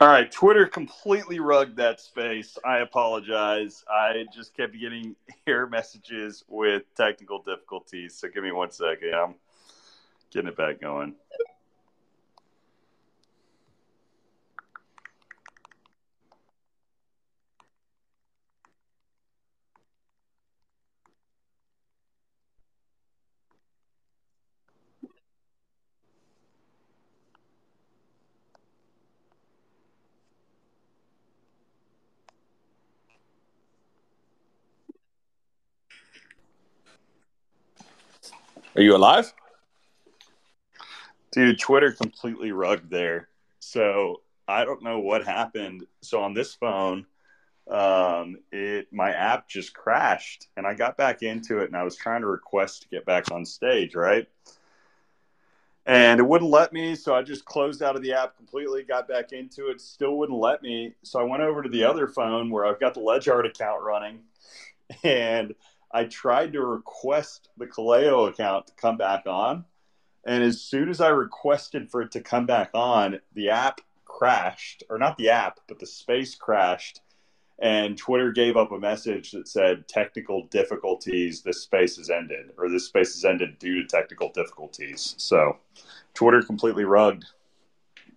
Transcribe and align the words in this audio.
All 0.00 0.06
right, 0.06 0.30
Twitter 0.30 0.64
completely 0.64 1.40
rugged 1.40 1.74
that 1.76 2.00
space. 2.00 2.56
I 2.64 2.78
apologize. 2.78 3.84
I 3.90 4.26
just 4.32 4.56
kept 4.56 4.78
getting 4.78 5.16
error 5.46 5.66
messages 5.66 6.44
with 6.46 6.84
technical 6.94 7.42
difficulties. 7.42 8.14
So 8.14 8.28
give 8.28 8.44
me 8.44 8.52
one 8.52 8.70
second. 8.70 9.12
I'm 9.12 9.34
getting 10.30 10.50
it 10.50 10.56
back 10.56 10.80
going. 10.80 11.16
Are 38.78 38.82
you 38.82 38.94
alive? 38.94 39.34
Dude, 41.32 41.58
Twitter 41.58 41.90
completely 41.90 42.52
rugged 42.52 42.88
there. 42.88 43.28
So 43.58 44.22
I 44.46 44.64
don't 44.64 44.84
know 44.84 45.00
what 45.00 45.26
happened. 45.26 45.84
So 46.00 46.22
on 46.22 46.32
this 46.32 46.54
phone, 46.54 47.04
um, 47.68 48.38
it 48.52 48.86
my 48.92 49.10
app 49.10 49.48
just 49.48 49.74
crashed, 49.74 50.46
and 50.56 50.64
I 50.64 50.74
got 50.74 50.96
back 50.96 51.24
into 51.24 51.58
it, 51.58 51.66
and 51.66 51.76
I 51.76 51.82
was 51.82 51.96
trying 51.96 52.20
to 52.20 52.28
request 52.28 52.82
to 52.82 52.88
get 52.88 53.04
back 53.04 53.32
on 53.32 53.44
stage, 53.44 53.96
right? 53.96 54.28
And 55.84 56.20
it 56.20 56.22
wouldn't 56.22 56.52
let 56.52 56.72
me, 56.72 56.94
so 56.94 57.16
I 57.16 57.22
just 57.22 57.44
closed 57.44 57.82
out 57.82 57.96
of 57.96 58.02
the 58.02 58.12
app 58.12 58.36
completely, 58.36 58.84
got 58.84 59.08
back 59.08 59.32
into 59.32 59.70
it, 59.70 59.80
still 59.80 60.16
wouldn't 60.18 60.38
let 60.38 60.62
me. 60.62 60.94
So 61.02 61.18
I 61.18 61.24
went 61.24 61.42
over 61.42 61.64
to 61.64 61.68
the 61.68 61.82
other 61.82 62.06
phone 62.06 62.48
where 62.48 62.64
I've 62.64 62.78
got 62.78 62.94
the 62.94 63.00
LedgArt 63.00 63.44
account 63.44 63.82
running, 63.82 64.20
and 65.02 65.56
I 65.90 66.04
tried 66.04 66.52
to 66.52 66.62
request 66.62 67.48
the 67.56 67.66
Kaleo 67.66 68.28
account 68.28 68.66
to 68.66 68.74
come 68.74 68.96
back 68.96 69.26
on. 69.26 69.64
And 70.26 70.42
as 70.42 70.60
soon 70.60 70.88
as 70.88 71.00
I 71.00 71.08
requested 71.08 71.90
for 71.90 72.02
it 72.02 72.10
to 72.12 72.20
come 72.20 72.44
back 72.44 72.70
on, 72.74 73.20
the 73.32 73.50
app 73.50 73.80
crashed, 74.04 74.82
or 74.90 74.98
not 74.98 75.16
the 75.16 75.30
app, 75.30 75.60
but 75.68 75.78
the 75.78 75.86
space 75.86 76.34
crashed. 76.34 77.00
And 77.60 77.96
Twitter 77.96 78.30
gave 78.30 78.56
up 78.56 78.70
a 78.70 78.78
message 78.78 79.32
that 79.32 79.48
said 79.48 79.88
technical 79.88 80.44
difficulties, 80.46 81.42
this 81.42 81.62
space 81.62 81.96
has 81.96 82.10
ended, 82.10 82.52
or 82.56 82.68
this 82.68 82.86
space 82.86 83.14
has 83.14 83.24
ended 83.24 83.58
due 83.58 83.82
to 83.82 83.88
technical 83.88 84.30
difficulties. 84.30 85.14
So 85.18 85.56
Twitter 86.14 86.42
completely 86.42 86.84
rugged. 86.84 87.24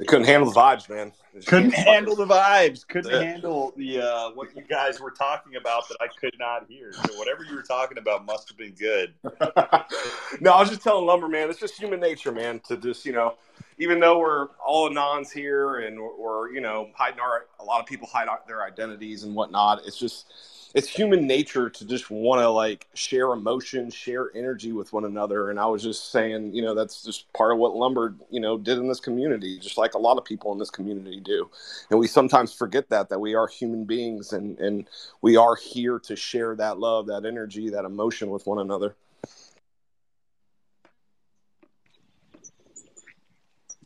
They 0.02 0.08
couldn't 0.08 0.26
handle 0.26 0.50
the 0.50 0.60
vibes, 0.60 0.90
man. 0.90 1.12
Couldn't 1.46 1.76
handle 1.76 2.16
the 2.16 2.26
vibes. 2.26 2.88
Couldn't 2.88 3.12
yeah. 3.12 3.22
handle 3.22 3.72
the 3.78 4.02
uh, 4.02 4.32
what 4.32 4.48
you 4.56 4.64
guys 4.64 5.00
were 5.00 5.12
talking 5.12 5.58
about 5.58 5.88
that 5.90 5.98
I 6.02 6.08
could 6.08 6.34
not 6.40 6.66
hear. 6.68 6.92
So 6.92 7.20
whatever 7.20 7.44
you 7.44 7.54
were 7.54 7.62
talking 7.62 8.00
about 8.00 8.26
must 8.26 8.50
have 8.50 8.58
been 8.58 8.74
good. 8.74 9.14
no, 10.42 10.54
I 10.54 10.60
was 10.60 10.70
just 10.70 10.82
telling 10.82 11.06
Lumber, 11.06 11.28
man. 11.28 11.52
It's 11.52 11.60
just 11.60 11.78
human 11.78 12.00
nature, 12.00 12.32
man. 12.32 12.62
To 12.62 12.78
just 12.78 13.06
you 13.06 13.12
know, 13.12 13.36
even 13.78 14.00
though 14.00 14.18
we're 14.18 14.48
all 14.66 14.90
anons 14.90 15.32
here 15.32 15.82
and 15.82 16.00
we're 16.02 16.52
you 16.52 16.62
know 16.62 16.90
hiding 16.96 17.20
our 17.20 17.46
a 17.60 17.64
lot 17.64 17.80
of 17.80 17.86
people 17.86 18.08
hide 18.08 18.28
their 18.48 18.64
identities 18.64 19.22
and 19.22 19.36
whatnot. 19.36 19.86
It's 19.86 20.00
just 20.00 20.34
it's 20.74 20.88
human 20.88 21.28
nature 21.28 21.70
to 21.70 21.86
just 21.86 22.10
want 22.10 22.42
to 22.42 22.50
like 22.50 22.88
share 22.94 23.34
emotion, 23.34 23.90
share 23.90 24.32
energy 24.36 24.72
with 24.72 24.94
one 24.94 25.06
another. 25.06 25.50
And 25.50 25.60
I 25.60 25.66
was 25.66 25.84
just 25.84 26.12
saying, 26.12 26.54
you 26.54 26.62
know, 26.62 26.74
that's 26.74 27.04
just 27.04 27.32
part 27.34 27.52
of 27.52 27.60
what 27.60 27.76
lumber, 27.76 28.16
you 28.30 28.40
know, 28.40 28.58
did 28.58 28.78
in 28.78 28.88
this 28.88 29.00
community, 29.00 29.60
just 29.60 29.78
like 29.78 29.96
a 29.96 30.00
lot 30.00 30.18
of 30.18 30.26
people 30.26 30.52
in 30.54 30.60
this 30.60 30.70
community 30.70 31.20
do. 31.20 31.50
And 31.90 32.00
we 32.00 32.08
sometimes 32.08 32.54
forget 32.54 32.90
that 32.90 33.10
that 33.10 33.20
we 33.20 33.36
are 33.36 33.48
human 33.48 33.86
beings 33.86 34.34
and 34.34 34.58
and 34.60 34.88
we 35.22 35.36
are 35.36 35.56
here 35.56 36.00
to 36.00 36.16
share 36.16 36.56
that 36.56 36.80
love, 36.80 37.08
that 37.08 37.26
energy, 37.26 37.70
that 37.72 37.86
emotion 37.86 38.30
with 38.30 38.48
one 38.48 38.60
another. 38.60 38.96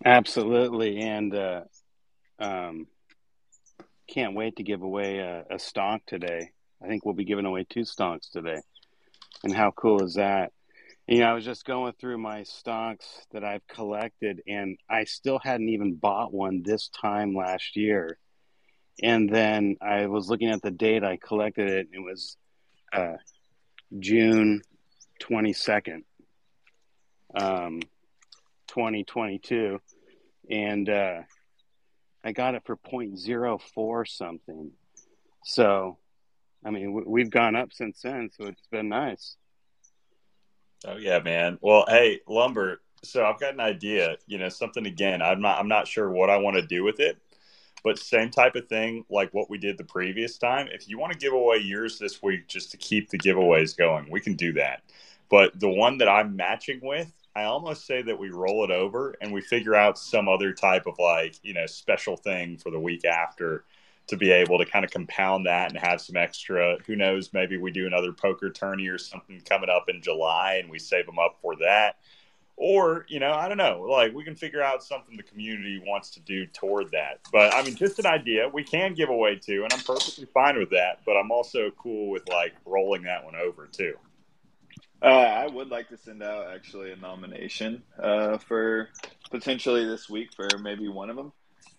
Absolutely, 0.06 1.00
and 1.00 1.34
uh, 1.34 1.62
um, 2.38 2.86
can't 4.08 4.36
wait 4.36 4.58
to 4.58 4.64
give 4.64 4.84
away 4.84 5.18
a, 5.18 5.42
a 5.50 5.56
stonk 5.56 6.02
today. 6.06 6.52
I 6.86 6.88
think 6.88 7.04
we'll 7.04 7.16
be 7.16 7.26
giving 7.26 7.46
away 7.46 7.66
two 7.68 7.82
stonks 7.82 8.30
today. 8.30 8.62
And 9.44 9.52
how 9.52 9.72
cool 9.72 10.04
is 10.04 10.16
that? 10.16 10.52
You 11.08 11.20
know, 11.20 11.32
I 11.32 11.34
was 11.34 11.44
just 11.44 11.66
going 11.66 11.94
through 11.94 12.20
my 12.20 12.42
stonks 12.42 13.06
that 13.32 13.44
I've 13.44 13.66
collected, 13.68 14.44
and 14.48 14.78
I 14.88 15.06
still 15.06 15.40
hadn't 15.40 15.70
even 15.70 15.96
bought 15.96 16.32
one 16.32 16.62
this 16.64 16.90
time 16.90 17.36
last 17.36 17.76
year. 17.76 18.20
And 19.02 19.28
then 19.28 19.78
I 19.82 20.06
was 20.06 20.30
looking 20.30 20.50
at 20.50 20.62
the 20.62 20.70
date 20.70 21.04
I 21.04 21.18
collected 21.18 21.70
it, 21.70 21.88
it 21.92 22.00
was 22.00 22.38
uh, 22.94 23.16
June 23.98 24.62
22nd, 25.24 26.04
um, 27.36 27.82
2022. 28.68 29.80
And 30.52 30.88
uh, 30.88 31.22
I 32.24 32.32
got 32.32 32.54
it 32.54 32.62
for 32.66 32.78
0.04 32.78 34.08
something. 34.08 34.72
So 35.44 35.98
I 36.66 36.72
mean, 36.72 37.04
we've 37.06 37.30
gone 37.30 37.56
up 37.56 37.72
since 37.72 38.02
then, 38.02 38.32
so 38.36 38.48
it's 38.48 38.68
been 38.72 38.90
nice. 38.90 39.38
Oh 40.86 40.98
yeah, 40.98 41.20
man. 41.20 41.60
Well, 41.62 41.86
hey, 41.88 42.22
lumber. 42.28 42.82
So 43.04 43.24
I've 43.24 43.40
got 43.40 43.54
an 43.54 43.60
idea. 43.60 44.18
You 44.26 44.40
know, 44.40 44.50
something 44.50 44.88
again. 44.88 45.22
I'm 45.22 45.42
not. 45.42 45.60
I'm 45.60 45.68
not 45.68 45.88
sure 45.88 46.10
what 46.10 46.32
I 46.32 46.38
want 46.38 46.56
to 46.58 46.66
do 46.66 46.84
with 46.84 47.00
it, 47.00 47.18
but 47.84 48.00
same 48.00 48.32
type 48.32 48.56
of 48.56 48.68
thing 48.68 49.06
like 49.10 49.32
what 49.32 49.50
we 49.50 49.60
did 49.60 49.78
the 49.78 49.84
previous 49.84 50.40
time. 50.40 50.68
If 50.72 50.90
you 50.90 50.98
want 50.98 51.14
to 51.14 51.20
give 51.20 51.34
away 51.34 51.58
yours 51.58 52.00
this 52.00 52.24
week, 52.24 52.48
just 52.48 52.72
to 52.72 52.78
keep 52.78 53.12
the 53.12 53.20
giveaways 53.20 53.78
going, 53.78 54.10
we 54.10 54.20
can 54.20 54.34
do 54.34 54.52
that. 54.54 54.82
But 55.30 55.60
the 55.60 55.70
one 55.70 56.00
that 56.00 56.10
I'm 56.10 56.36
matching 56.36 56.80
with, 56.82 57.12
I 57.36 57.44
almost 57.44 57.86
say 57.86 58.02
that 58.02 58.18
we 58.18 58.30
roll 58.30 58.64
it 58.64 58.72
over 58.72 59.16
and 59.22 59.32
we 59.32 59.42
figure 59.42 59.76
out 59.76 60.00
some 60.00 60.28
other 60.28 60.52
type 60.52 60.88
of 60.88 60.98
like 60.98 61.36
you 61.44 61.54
know 61.54 61.68
special 61.68 62.18
thing 62.18 62.58
for 62.58 62.72
the 62.72 62.80
week 62.80 63.06
after 63.06 63.66
to 64.08 64.18
be 64.18 64.32
able 64.32 64.60
to 64.60 64.66
kind 64.66 64.86
of 64.86 64.92
compound 64.92 65.46
that 65.46 65.72
and 65.72 65.80
have 65.80 66.00
some 66.00 66.16
extra. 66.16 66.78
Who 66.86 66.96
knows? 66.96 67.34
Maybe 67.34 67.58
we 67.58 67.72
do 67.72 67.88
another 67.88 68.12
poker 68.12 68.50
tourney 68.50 68.88
or 68.88 68.98
something 68.98 69.42
coming 69.42 69.70
up 69.70 69.90
in 69.90 70.02
July 70.02 70.60
and 70.62 70.70
we 70.70 70.80
save 70.80 71.06
them 71.06 71.20
up 71.20 71.38
for 71.42 71.56
that. 71.58 71.98
Or, 72.58 73.06
you 73.10 73.20
know, 73.20 73.34
I 73.34 73.50
don't 73.50 73.58
know. 73.58 73.82
Like 73.82 74.14
we 74.14 74.24
can 74.24 74.36
figure 74.36 74.62
out 74.62 74.84
something 74.84 75.18
the 75.18 75.24
community 75.24 75.82
wants 75.86 76.12
to 76.12 76.22
do 76.22 76.46
toward 76.46 76.92
that. 76.92 77.20
But 77.32 77.54
I 77.54 77.64
mean, 77.64 77.76
just 77.76 78.00
an 78.00 78.06
idea. 78.06 78.48
We 78.48 78.64
can 78.64 78.94
give 78.94 79.10
away 79.10 79.36
too, 79.36 79.64
and 79.64 79.74
I'm 79.74 79.82
perfectly 79.82 80.26
fine 80.34 80.58
with 80.58 80.70
that. 80.70 81.00
But 81.06 81.18
I'm 81.18 81.32
also 81.32 81.72
cool 81.72 82.10
with 82.10 82.30
like 82.30 82.54
rolling 82.66 83.04
that 83.04 83.26
one 83.26 83.36
over 83.36 83.68
too. 83.68 83.96
Uh, 85.02 85.08
I 85.08 85.48
would 85.48 85.70
like 85.70 85.90
to 85.90 85.98
send 85.98 86.24
out 86.24 86.48
actually 86.54 86.92
a 86.92 86.96
nomination 86.96 87.84
uh, 88.02 88.38
for 88.38 88.90
potentially 89.30 89.86
this 89.86 90.10
week 90.10 90.34
for 90.34 90.48
maybe 90.58 90.88
one 90.88 91.10
of 91.10 91.18
them 91.18 91.34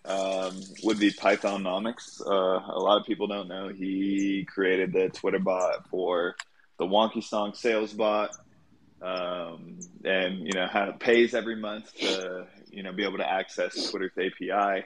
um, 0.07 0.61
would 0.83 0.99
be 0.99 1.11
Pythonomics. 1.11 2.21
Uh, 2.25 2.61
a 2.73 2.79
lot 2.79 2.99
of 2.99 3.05
people 3.05 3.27
don't 3.27 3.47
know 3.47 3.67
he 3.69 4.45
created 4.45 4.93
the 4.93 5.09
Twitter 5.09 5.39
bot 5.39 5.87
for 5.89 6.35
the 6.79 6.85
Wonky 6.85 7.17
Stonk 7.17 7.55
sales 7.57 7.93
bot, 7.93 8.35
um, 9.01 9.79
and 10.05 10.39
you 10.39 10.53
know 10.53 10.67
how 10.67 10.85
it 10.85 10.99
pays 10.99 11.33
every 11.33 11.55
month 11.55 11.93
to 11.95 12.47
you 12.71 12.83
know 12.83 12.93
be 12.93 13.03
able 13.03 13.17
to 13.17 13.29
access 13.29 13.91
Twitter's 13.91 14.13
API. 14.17 14.85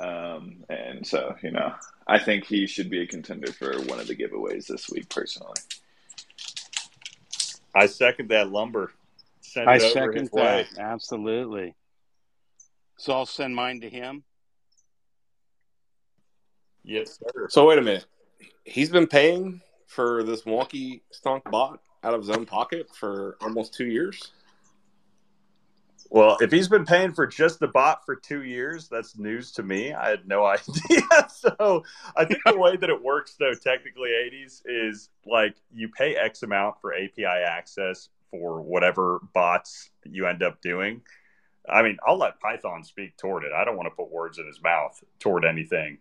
Um, 0.00 0.64
and 0.68 1.06
so 1.06 1.36
you 1.42 1.52
know, 1.52 1.74
I 2.06 2.18
think 2.18 2.44
he 2.44 2.66
should 2.66 2.90
be 2.90 3.02
a 3.02 3.06
contender 3.06 3.52
for 3.52 3.80
one 3.82 4.00
of 4.00 4.08
the 4.08 4.16
giveaways 4.16 4.66
this 4.66 4.90
week, 4.90 5.08
personally. 5.08 5.60
I 7.74 7.86
second 7.86 8.30
that 8.30 8.50
lumber. 8.50 8.92
Send 9.40 9.70
I 9.70 9.78
second 9.78 10.30
that 10.32 10.34
way. 10.34 10.66
absolutely. 10.78 11.74
So 12.96 13.12
I'll 13.12 13.26
send 13.26 13.54
mine 13.54 13.82
to 13.82 13.88
him. 13.88 14.24
Yes, 16.88 17.18
sir. 17.18 17.48
So 17.50 17.66
wait 17.66 17.78
a 17.78 17.82
minute. 17.82 18.06
He's 18.64 18.88
been 18.88 19.06
paying 19.06 19.60
for 19.86 20.22
this 20.22 20.42
wonky 20.42 21.02
stonk 21.12 21.44
bot 21.50 21.80
out 22.02 22.14
of 22.14 22.20
his 22.20 22.30
own 22.30 22.46
pocket 22.46 22.88
for 22.94 23.36
almost 23.42 23.74
two 23.74 23.86
years. 23.86 24.32
Well, 26.10 26.38
if 26.40 26.50
he's 26.50 26.68
been 26.68 26.86
paying 26.86 27.12
for 27.12 27.26
just 27.26 27.60
the 27.60 27.68
bot 27.68 28.06
for 28.06 28.16
two 28.16 28.42
years, 28.42 28.88
that's 28.88 29.18
news 29.18 29.52
to 29.52 29.62
me. 29.62 29.92
I 29.92 30.08
had 30.08 30.26
no 30.26 30.46
idea. 30.46 31.02
so 31.28 31.84
I 32.16 32.24
think 32.24 32.40
the 32.46 32.58
way 32.58 32.76
that 32.78 32.88
it 32.88 33.02
works, 33.02 33.36
though, 33.38 33.52
technically, 33.52 34.08
80s 34.08 34.62
is 34.64 35.10
like 35.26 35.56
you 35.74 35.90
pay 35.90 36.16
X 36.16 36.42
amount 36.42 36.80
for 36.80 36.94
API 36.94 37.24
access 37.26 38.08
for 38.30 38.62
whatever 38.62 39.20
bots 39.34 39.90
that 40.04 40.14
you 40.14 40.26
end 40.26 40.42
up 40.42 40.62
doing. 40.62 41.02
I 41.68 41.82
mean, 41.82 41.98
I'll 42.06 42.16
let 42.16 42.40
Python 42.40 42.82
speak 42.82 43.18
toward 43.18 43.44
it. 43.44 43.52
I 43.52 43.66
don't 43.66 43.76
want 43.76 43.88
to 43.88 43.94
put 43.94 44.10
words 44.10 44.38
in 44.38 44.46
his 44.46 44.62
mouth 44.62 44.98
toward 45.18 45.44
anything. 45.44 45.98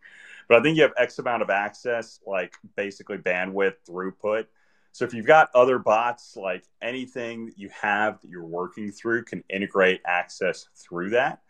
But 0.47 0.59
I 0.59 0.63
think 0.63 0.77
you 0.77 0.83
have 0.83 0.93
X 0.97 1.19
amount 1.19 1.41
of 1.41 1.49
access, 1.49 2.19
like 2.25 2.55
basically 2.75 3.17
bandwidth, 3.17 3.75
throughput. 3.87 4.45
So 4.91 5.05
if 5.05 5.13
you've 5.13 5.25
got 5.25 5.49
other 5.53 5.77
bots, 5.77 6.35
like 6.35 6.63
anything 6.81 7.47
that 7.47 7.57
you 7.57 7.69
have 7.69 8.21
that 8.21 8.29
you're 8.29 8.45
working 8.45 8.91
through 8.91 9.25
can 9.25 9.43
integrate 9.49 10.01
access 10.05 10.67
through 10.75 11.11
that. 11.11 11.41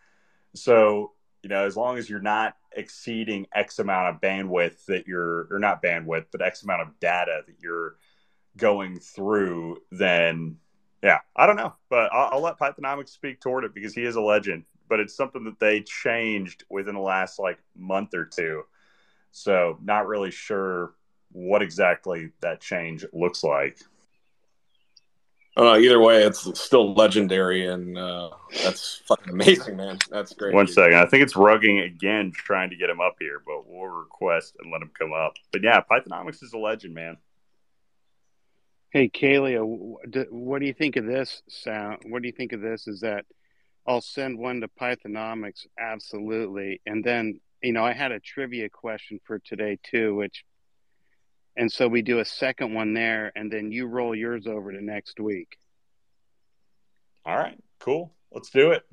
So, 0.55 1.11
you 1.43 1.49
know, 1.49 1.65
as 1.65 1.77
long 1.77 1.97
as 1.97 2.09
you're 2.09 2.19
not 2.19 2.55
exceeding 2.75 3.45
X 3.53 3.79
amount 3.79 4.15
of 4.15 4.21
bandwidth 4.21 4.85
that 4.85 5.07
you're, 5.07 5.47
or 5.51 5.59
not 5.59 5.81
bandwidth, 5.81 6.25
but 6.31 6.41
X 6.41 6.63
amount 6.63 6.81
of 6.81 6.99
data 6.99 7.41
that 7.45 7.55
you're 7.61 7.97
going 8.57 8.99
through, 8.99 9.77
then 9.91 10.57
yeah, 11.03 11.19
I 11.35 11.45
don't 11.45 11.57
know, 11.57 11.73
but 11.89 12.11
I'll, 12.11 12.29
I'll 12.33 12.41
let 12.41 12.57
Pythonomics 12.57 13.09
speak 13.09 13.39
toward 13.39 13.63
it 13.63 13.73
because 13.73 13.93
he 13.93 14.03
is 14.03 14.15
a 14.15 14.21
legend. 14.21 14.63
But 14.89 14.99
it's 14.99 15.15
something 15.15 15.43
that 15.43 15.59
they 15.59 15.81
changed 15.81 16.63
within 16.69 16.95
the 16.95 17.01
last 17.01 17.39
like 17.39 17.59
month 17.77 18.13
or 18.13 18.25
two, 18.25 18.63
so 19.31 19.77
not 19.83 20.07
really 20.07 20.31
sure 20.31 20.93
what 21.31 21.61
exactly 21.61 22.31
that 22.41 22.61
change 22.61 23.05
looks 23.13 23.43
like. 23.43 23.77
Uh, 25.57 25.75
either 25.79 25.99
way, 25.99 26.21
it's 26.21 26.59
still 26.59 26.93
legendary, 26.93 27.65
and 27.65 27.97
uh, 27.97 28.29
that's 28.63 29.01
fucking 29.07 29.33
amazing, 29.33 29.75
man. 29.75 29.97
That's 30.11 30.31
great. 30.33 30.53
One 30.53 30.67
dude. 30.67 30.75
second, 30.75 30.99
I 30.99 31.07
think 31.07 31.23
it's 31.23 31.33
rugging 31.33 31.83
again, 31.83 32.31
trying 32.31 32.69
to 32.69 32.75
get 32.75 32.91
him 32.91 33.01
up 33.01 33.15
here, 33.19 33.41
but 33.43 33.67
we'll 33.67 33.87
request 33.87 34.55
and 34.59 34.71
let 34.71 34.83
him 34.83 34.91
come 34.97 35.13
up. 35.13 35.33
But 35.51 35.63
yeah, 35.63 35.81
Pythonomics 35.89 36.43
is 36.43 36.53
a 36.53 36.59
legend, 36.59 36.93
man. 36.93 37.17
Hey, 38.91 39.09
Kalia, 39.09 39.65
what 40.29 40.59
do 40.59 40.65
you 40.67 40.73
think 40.73 40.95
of 40.95 41.05
this 41.05 41.41
sound? 41.49 42.03
What 42.05 42.21
do 42.21 42.27
you 42.27 42.33
think 42.33 42.53
of 42.53 42.61
this? 42.61 42.87
Is 42.87 42.99
that 43.01 43.25
I'll 43.87 44.01
send 44.01 44.37
one 44.37 44.61
to 44.61 44.67
Pythonomics, 44.67 45.65
absolutely, 45.79 46.81
and 46.85 47.03
then 47.03 47.39
you 47.61 47.73
know 47.73 47.83
I 47.83 47.93
had 47.93 48.11
a 48.11 48.19
trivia 48.19 48.69
question 48.69 49.19
for 49.25 49.39
today 49.39 49.77
too, 49.83 50.15
which, 50.15 50.43
and 51.55 51.71
so 51.71 51.87
we 51.87 52.01
do 52.01 52.19
a 52.19 52.25
second 52.25 52.73
one 52.73 52.93
there, 52.93 53.31
and 53.35 53.51
then 53.51 53.71
you 53.71 53.87
roll 53.87 54.15
yours 54.15 54.47
over 54.47 54.71
to 54.71 54.83
next 54.83 55.19
week. 55.19 55.57
All 57.25 57.37
right, 57.37 57.57
cool. 57.79 58.13
Let's 58.31 58.49
do 58.49 58.71
it. 58.71 58.83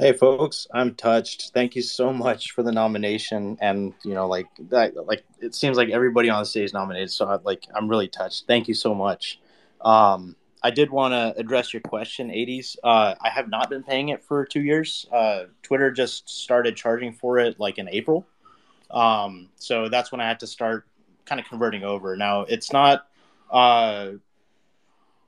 Hey 0.00 0.12
folks, 0.12 0.68
I'm 0.72 0.94
touched. 0.94 1.50
Thank 1.52 1.74
you 1.74 1.82
so 1.82 2.12
much 2.12 2.52
for 2.52 2.62
the 2.62 2.70
nomination, 2.70 3.58
and 3.60 3.92
you 4.04 4.14
know, 4.14 4.28
like 4.28 4.46
that, 4.70 4.94
like 5.08 5.24
it 5.40 5.56
seems 5.56 5.76
like 5.76 5.88
everybody 5.88 6.30
on 6.30 6.40
the 6.40 6.46
stage 6.46 6.66
is 6.66 6.72
nominated. 6.72 7.10
So, 7.10 7.26
I, 7.26 7.38
like, 7.42 7.66
I'm 7.74 7.88
really 7.88 8.06
touched. 8.06 8.46
Thank 8.46 8.68
you 8.68 8.74
so 8.74 8.94
much. 8.94 9.40
Um, 9.80 10.36
I 10.62 10.70
did 10.70 10.90
want 10.90 11.12
to 11.12 11.34
address 11.38 11.72
your 11.72 11.80
question, 11.82 12.28
80s. 12.28 12.76
Uh, 12.82 13.14
I 13.20 13.28
have 13.30 13.48
not 13.48 13.70
been 13.70 13.82
paying 13.82 14.08
it 14.08 14.24
for 14.24 14.44
two 14.44 14.60
years. 14.60 15.06
Uh, 15.12 15.44
Twitter 15.62 15.90
just 15.90 16.28
started 16.28 16.76
charging 16.76 17.12
for 17.12 17.38
it 17.38 17.60
like 17.60 17.78
in 17.78 17.88
April, 17.88 18.26
um, 18.90 19.50
so 19.56 19.88
that's 19.88 20.10
when 20.10 20.20
I 20.20 20.26
had 20.26 20.40
to 20.40 20.46
start 20.46 20.86
kind 21.26 21.40
of 21.40 21.46
converting 21.46 21.84
over. 21.84 22.16
Now, 22.16 22.42
it's 22.42 22.72
not. 22.72 23.06
Uh, 23.50 24.12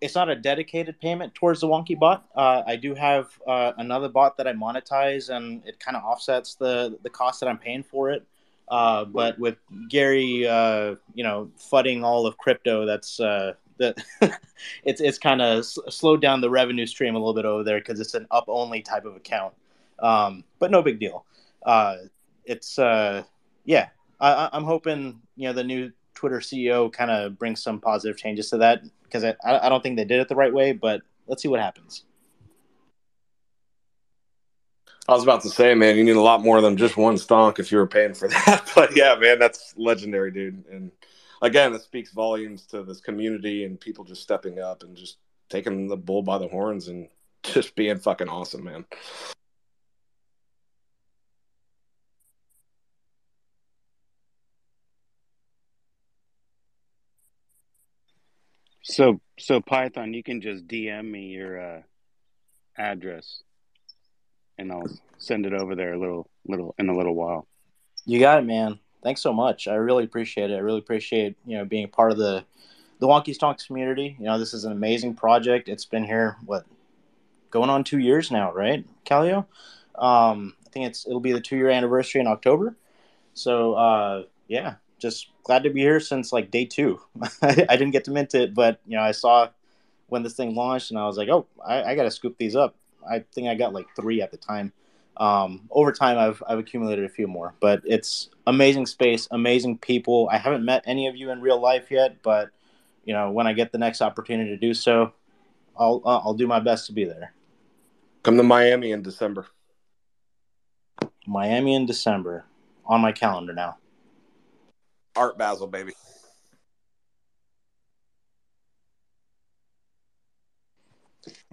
it's 0.00 0.14
not 0.14 0.30
a 0.30 0.34
dedicated 0.34 0.98
payment 0.98 1.34
towards 1.34 1.60
the 1.60 1.66
wonky 1.66 1.98
bot. 1.98 2.24
Uh, 2.34 2.62
I 2.66 2.76
do 2.76 2.94
have 2.94 3.38
uh, 3.46 3.72
another 3.76 4.08
bot 4.08 4.38
that 4.38 4.48
I 4.48 4.54
monetize, 4.54 5.28
and 5.28 5.62
it 5.66 5.78
kind 5.78 5.94
of 5.94 6.02
offsets 6.02 6.54
the 6.54 6.98
the 7.02 7.10
cost 7.10 7.40
that 7.40 7.48
I'm 7.48 7.58
paying 7.58 7.82
for 7.82 8.10
it. 8.10 8.26
Uh, 8.68 9.04
but 9.04 9.38
with 9.38 9.56
Gary, 9.88 10.22
you 10.24 11.24
know, 11.24 11.50
fudding 11.58 12.02
all 12.02 12.26
of 12.26 12.38
crypto, 12.38 12.86
that's 12.86 13.20
that 13.80 13.98
it's 14.84 15.00
it's 15.00 15.18
kind 15.18 15.42
of 15.42 15.58
s- 15.60 15.78
slowed 15.88 16.22
down 16.22 16.40
the 16.40 16.50
revenue 16.50 16.86
stream 16.86 17.16
a 17.16 17.18
little 17.18 17.34
bit 17.34 17.44
over 17.44 17.64
there 17.64 17.80
because 17.80 17.98
it's 17.98 18.14
an 18.14 18.26
up 18.30 18.44
only 18.46 18.82
type 18.82 19.04
of 19.04 19.16
account. 19.16 19.54
Um, 19.98 20.44
but 20.60 20.70
no 20.70 20.82
big 20.82 21.00
deal. 21.00 21.24
Uh, 21.66 21.96
it's 22.44 22.78
uh, 22.78 23.24
yeah, 23.64 23.88
I, 24.20 24.48
I'm 24.52 24.64
hoping 24.64 25.20
you 25.36 25.48
know 25.48 25.52
the 25.52 25.64
new 25.64 25.90
Twitter 26.14 26.38
CEO 26.38 26.92
kind 26.92 27.10
of 27.10 27.38
brings 27.38 27.62
some 27.62 27.80
positive 27.80 28.16
changes 28.16 28.50
to 28.50 28.58
that 28.58 28.82
because 29.02 29.24
I, 29.24 29.34
I 29.44 29.68
don't 29.68 29.82
think 29.82 29.96
they 29.96 30.04
did 30.04 30.20
it 30.20 30.28
the 30.28 30.36
right 30.36 30.52
way, 30.52 30.72
but 30.72 31.02
let's 31.26 31.42
see 31.42 31.48
what 31.48 31.60
happens. 31.60 32.04
I 35.08 35.14
was 35.14 35.24
about 35.24 35.42
to 35.42 35.48
say, 35.48 35.74
man, 35.74 35.96
you 35.96 36.04
need 36.04 36.14
a 36.14 36.20
lot 36.20 36.40
more 36.40 36.60
than 36.60 36.76
just 36.76 36.96
one 36.96 37.16
stonk 37.16 37.58
if 37.58 37.72
you 37.72 37.78
were 37.78 37.86
paying 37.86 38.14
for 38.14 38.28
that. 38.46 38.70
But 38.74 38.96
yeah, 38.96 39.16
man, 39.16 39.40
that's 39.40 39.74
legendary, 39.76 40.30
dude. 40.30 40.64
And 40.70 40.92
again, 41.40 41.75
it 41.75 41.82
speaks 41.82 42.12
volumes 42.12 42.66
to 42.66 42.82
this 42.82 43.00
community 43.00 43.64
and 43.64 43.81
people 43.81 44.04
just 44.04 44.22
stepping 44.22 44.58
up 44.58 44.82
and 44.82 44.96
just 44.96 45.19
taking 45.48 45.88
the 45.88 45.96
bull 45.96 46.22
by 46.22 46.38
the 46.38 46.48
horns 46.48 46.88
and 46.88 47.08
just 47.42 47.75
being 47.75 47.98
fucking 47.98 48.28
awesome, 48.28 48.64
man. 48.64 48.84
So, 58.82 59.20
so 59.38 59.60
Python, 59.60 60.14
you 60.14 60.22
can 60.22 60.40
just 60.40 60.66
DM 60.66 61.10
me 61.10 61.28
your 61.28 61.60
uh, 61.60 61.82
address, 62.76 63.42
and 64.58 64.72
I'll 64.72 64.88
send 65.19 65.46
it 65.46 65.52
over 65.52 65.76
there 65.76 65.92
a 65.92 65.98
little, 65.98 66.28
little 66.46 66.75
in 66.78 66.88
a 66.88 66.96
little 66.96 67.14
while. 67.14 67.46
You 68.04 68.19
got 68.19 68.40
it, 68.40 68.46
man. 68.46 68.81
Thanks 69.02 69.23
so 69.23 69.32
much. 69.32 69.67
I 69.67 69.75
really 69.75 70.05
appreciate 70.05 70.50
it. 70.50 70.56
I 70.56 70.58
really 70.58 70.79
appreciate 70.79 71.37
you 71.47 71.56
know 71.58 71.64
being 71.64 71.88
part 71.88 72.12
of 72.12 72.19
the 72.19 72.44
the 72.99 73.06
Wonky 73.06 73.37
Stonks 73.37 73.67
community. 73.67 74.17
You 74.19 74.26
know, 74.26 74.38
this 74.38 74.55
is 74.55 74.64
an 74.64 74.73
amazing 74.73 75.14
project. 75.14 75.69
It's 75.69 75.87
been 75.87 76.05
here 76.05 76.37
what 76.44 76.67
going 77.50 77.70
on 77.70 77.82
two 77.82 77.99
years 77.99 78.31
now, 78.31 78.52
right, 78.52 78.85
Kaleo? 79.05 79.47
Um, 79.97 80.55
I 80.67 80.70
think 80.70 80.87
it's 80.87 81.06
it'll 81.06 81.20
be 81.20 81.32
the 81.32 81.41
two 81.41 81.56
year 81.56 81.70
anniversary 81.70 82.20
in 82.20 82.26
October. 82.26 82.76
So 83.35 83.75
uh, 83.75 84.23
yeah, 84.49 84.75
just 84.99 85.29
glad 85.44 85.64
to 85.64 85.70
be 85.70 85.81
here 85.81 86.00
since 86.00 86.32
like 86.32 86.50
day 86.50 86.67
two. 86.67 87.00
I 87.43 87.55
didn't 87.55 87.91
get 87.91 88.05
to 88.05 88.11
mint 88.11 88.35
it, 88.35 88.55
but 88.55 88.81
you 88.87 88.97
know 88.97 89.02
I 89.02 89.12
saw 89.12 89.49
when 90.08 90.23
this 90.23 90.35
thing 90.35 90.55
launched, 90.55 90.91
and 90.91 90.99
I 90.99 91.06
was 91.06 91.17
like, 91.17 91.29
oh, 91.29 91.47
I, 91.64 91.82
I 91.85 91.94
got 91.94 92.02
to 92.05 92.11
scoop 92.11 92.37
these 92.37 92.56
up. 92.56 92.76
I 93.08 93.20
think 93.32 93.49
I 93.49 93.55
got 93.55 93.73
like 93.73 93.87
three 93.97 94.20
at 94.20 94.31
the 94.31 94.37
time. 94.37 94.73
Um, 95.16 95.68
over 95.70 95.92
time, 95.92 96.18
I've 96.18 96.42
I've 96.46 96.58
accumulated 96.58 97.04
a 97.04 97.08
few 97.08 97.26
more, 97.26 97.54
but 97.60 97.82
it's 97.84 98.30
amazing 98.46 98.86
space, 98.86 99.28
amazing 99.30 99.78
people. 99.78 100.28
I 100.32 100.38
haven't 100.38 100.64
met 100.64 100.82
any 100.86 101.08
of 101.08 101.16
you 101.16 101.30
in 101.30 101.40
real 101.40 101.60
life 101.60 101.90
yet, 101.90 102.22
but 102.22 102.50
you 103.04 103.12
know 103.12 103.30
when 103.30 103.46
I 103.46 103.52
get 103.52 103.72
the 103.72 103.78
next 103.78 104.00
opportunity 104.00 104.50
to 104.50 104.56
do 104.56 104.72
so, 104.72 105.12
I'll 105.76 106.00
uh, 106.04 106.18
I'll 106.18 106.34
do 106.34 106.46
my 106.46 106.60
best 106.60 106.86
to 106.86 106.92
be 106.92 107.04
there. 107.04 107.34
Come 108.22 108.36
to 108.36 108.42
Miami 108.42 108.92
in 108.92 109.02
December. 109.02 109.46
Miami 111.26 111.74
in 111.74 111.86
December, 111.86 112.44
on 112.86 113.00
my 113.00 113.12
calendar 113.12 113.52
now. 113.52 113.76
Art 115.16 115.36
Basel, 115.36 115.66
baby. 115.66 115.92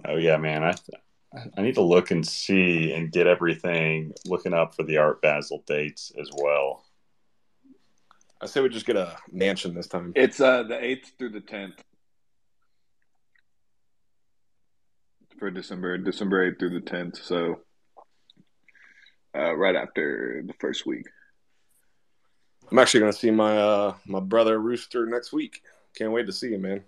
Oh 0.04 0.16
yeah, 0.16 0.36
man. 0.36 0.64
I 0.64 0.74
I 1.34 1.62
need 1.62 1.74
to 1.74 1.82
look 1.82 2.10
and 2.10 2.26
see 2.26 2.92
and 2.92 3.12
get 3.12 3.26
everything 3.26 4.14
looking 4.26 4.54
up 4.54 4.74
for 4.74 4.82
the 4.82 4.96
Art 4.96 5.20
Basel 5.20 5.62
dates 5.66 6.10
as 6.18 6.30
well. 6.34 6.84
I 8.40 8.46
say 8.46 8.60
we 8.60 8.68
just 8.68 8.86
get 8.86 8.96
a 8.96 9.16
mansion 9.30 9.74
this 9.74 9.88
time. 9.88 10.12
It's 10.14 10.40
uh, 10.40 10.62
the 10.62 10.76
8th 10.76 11.12
through 11.18 11.30
the 11.30 11.40
10th 11.40 11.78
for 15.38 15.50
December, 15.50 15.98
December 15.98 16.50
8th 16.50 16.58
through 16.58 16.80
the 16.80 16.80
10th. 16.80 17.22
So, 17.22 17.60
uh, 19.36 19.54
right 19.54 19.76
after 19.76 20.42
the 20.46 20.54
first 20.54 20.86
week. 20.86 21.06
I'm 22.70 22.78
actually 22.78 23.00
going 23.00 23.12
to 23.12 23.18
see 23.18 23.30
my 23.30 23.56
uh, 23.56 23.94
my 24.06 24.20
brother 24.20 24.58
Rooster 24.58 25.06
next 25.06 25.32
week. 25.32 25.62
Can't 25.96 26.12
wait 26.12 26.26
to 26.26 26.32
see 26.32 26.52
him, 26.52 26.62
man. 26.62 26.84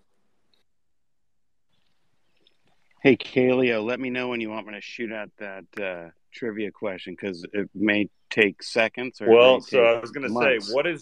Hey, 3.02 3.16
Kaleo, 3.16 3.82
let 3.82 3.98
me 3.98 4.10
know 4.10 4.28
when 4.28 4.42
you 4.42 4.50
want 4.50 4.66
me 4.66 4.74
to 4.74 4.80
shoot 4.82 5.10
out 5.10 5.30
that 5.38 5.64
uh, 5.82 6.10
trivia 6.34 6.70
question 6.70 7.16
because 7.18 7.46
it 7.54 7.70
may 7.74 8.10
take 8.28 8.62
seconds. 8.62 9.22
Or 9.22 9.30
Well, 9.30 9.60
so 9.62 9.82
I 9.82 9.98
was 9.98 10.10
going 10.10 10.28
to 10.28 10.34
say, 10.34 10.74
what 10.74 10.86
is 10.86 11.00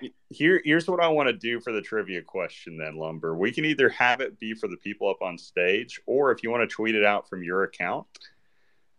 here? 0.28 0.60
Here's 0.62 0.86
what 0.86 1.00
I 1.00 1.08
want 1.08 1.28
to 1.28 1.32
do 1.32 1.58
for 1.60 1.72
the 1.72 1.80
trivia 1.80 2.20
question. 2.20 2.76
Then, 2.76 2.96
lumber. 2.96 3.34
We 3.34 3.50
can 3.50 3.64
either 3.64 3.88
have 3.88 4.20
it 4.20 4.38
be 4.38 4.52
for 4.52 4.68
the 4.68 4.76
people 4.76 5.08
up 5.08 5.22
on 5.22 5.38
stage, 5.38 5.98
or 6.04 6.32
if 6.32 6.42
you 6.42 6.50
want 6.50 6.68
to 6.68 6.74
tweet 6.74 6.94
it 6.94 7.04
out 7.06 7.30
from 7.30 7.42
your 7.42 7.62
account, 7.62 8.06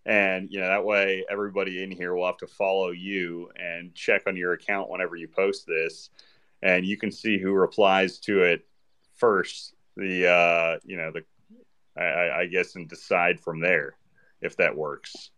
and 0.03 0.49
you 0.49 0.59
know 0.59 0.69
that 0.69 0.85
way 0.85 1.23
everybody 1.29 1.83
in 1.83 1.91
here 1.91 2.15
will 2.15 2.25
have 2.25 2.37
to 2.37 2.47
follow 2.47 2.89
you 2.89 3.51
and 3.57 3.93
check 3.93 4.23
on 4.25 4.35
your 4.35 4.53
account 4.53 4.89
whenever 4.89 5.15
you 5.15 5.27
post 5.27 5.67
this, 5.67 6.09
and 6.63 6.83
you 6.83 6.97
can 6.97 7.11
see 7.11 7.37
who 7.37 7.51
replies 7.51 8.17
to 8.21 8.41
it 8.41 8.65
first. 9.17 9.75
The 9.95 10.27
uh, 10.27 10.79
you 10.83 10.97
know 10.97 11.11
the 11.11 11.23
I- 11.97 12.03
I, 12.03 12.39
I 12.41 12.45
guess 12.47 12.75
and 12.75 12.87
decide 12.87 13.39
from 13.39 13.59
there 13.59 13.97
if 14.41 14.57
that 14.57 14.75
works. 14.75 15.31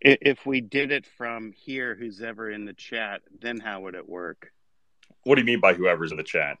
If 0.00 0.46
we 0.46 0.62
did 0.62 0.92
it 0.92 1.04
from 1.18 1.52
here, 1.52 1.94
who's 1.94 2.22
ever 2.22 2.50
in 2.50 2.64
the 2.64 2.72
chat, 2.72 3.20
then 3.40 3.60
how 3.60 3.80
would 3.80 3.94
it 3.94 4.08
work? 4.08 4.50
What 5.24 5.34
do 5.34 5.42
you 5.42 5.46
mean 5.46 5.60
by 5.60 5.74
whoever's 5.74 6.10
in 6.10 6.16
the 6.16 6.22
chat? 6.22 6.56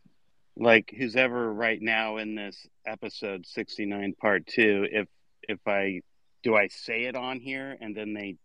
Like 0.56 0.92
who's 0.96 1.16
ever 1.16 1.50
right 1.50 1.80
now 1.80 2.18
in 2.18 2.34
this 2.34 2.66
episode 2.86 3.46
69 3.46 4.14
part 4.20 4.46
2, 4.46 4.88
if 4.92 5.08
if 5.48 5.58
I 5.66 6.02
do 6.42 6.54
I 6.54 6.68
say 6.68 7.04
it 7.04 7.16
on 7.16 7.40
here 7.40 7.78
and 7.80 7.96
then 7.96 8.12
they 8.12 8.36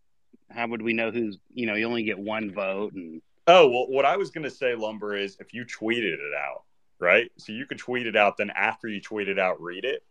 how 0.50 0.66
would 0.68 0.80
we 0.80 0.92
know 0.94 1.10
who's, 1.10 1.36
you 1.52 1.66
know, 1.66 1.74
you 1.74 1.86
only 1.86 2.04
get 2.04 2.18
one 2.18 2.52
vote 2.54 2.94
and 2.94 3.20
Oh, 3.48 3.68
well, 3.68 3.86
what 3.88 4.04
I 4.04 4.16
was 4.16 4.30
going 4.30 4.44
to 4.44 4.50
say, 4.50 4.74
Lumber, 4.74 5.14
is 5.14 5.36
if 5.38 5.54
you 5.54 5.64
tweeted 5.64 6.14
it 6.14 6.34
out, 6.36 6.62
right? 6.98 7.30
So 7.38 7.52
you 7.52 7.64
could 7.64 7.78
tweet 7.78 8.06
it 8.06 8.16
out, 8.16 8.36
then 8.38 8.50
after 8.50 8.88
you 8.88 9.00
tweet 9.00 9.28
it 9.28 9.38
out, 9.38 9.60
read 9.60 9.84
it. 9.84 10.02